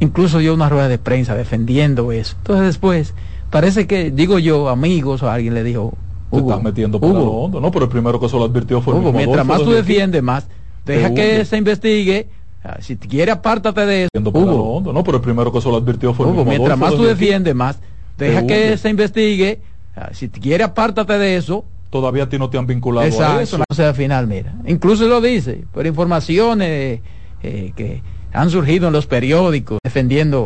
[0.00, 2.34] Incluso dio una rueda de prensa defendiendo eso.
[2.38, 3.14] Entonces después,
[3.50, 5.94] parece que, digo yo, amigos o alguien le dijo,
[6.32, 7.70] Hugo, estás metiendo por Hugo, hondo, ¿no?
[7.70, 10.48] Pero el primero que se lo advirtió fue Hugo, mientras más tú defiendes, más
[10.84, 12.28] deja que se investigue.
[12.64, 14.10] Ah, si quiere, apártate de eso.
[14.20, 15.04] Hugo, hondo, ¿no?
[15.04, 17.78] Pero el primero que se lo advirtió fue Hugo, mientras más tú defiendes, más
[18.18, 19.60] deja que se investigue.
[19.94, 21.64] Ah, si quiere, apártate de eso.
[21.92, 23.62] Todavía a ti no te han vinculado Exacto, a eso.
[23.68, 24.54] O sea, al final, mira.
[24.66, 27.00] Incluso lo dice, por informaciones
[27.42, 28.00] eh, que
[28.32, 30.40] han surgido en los periódicos defendiendo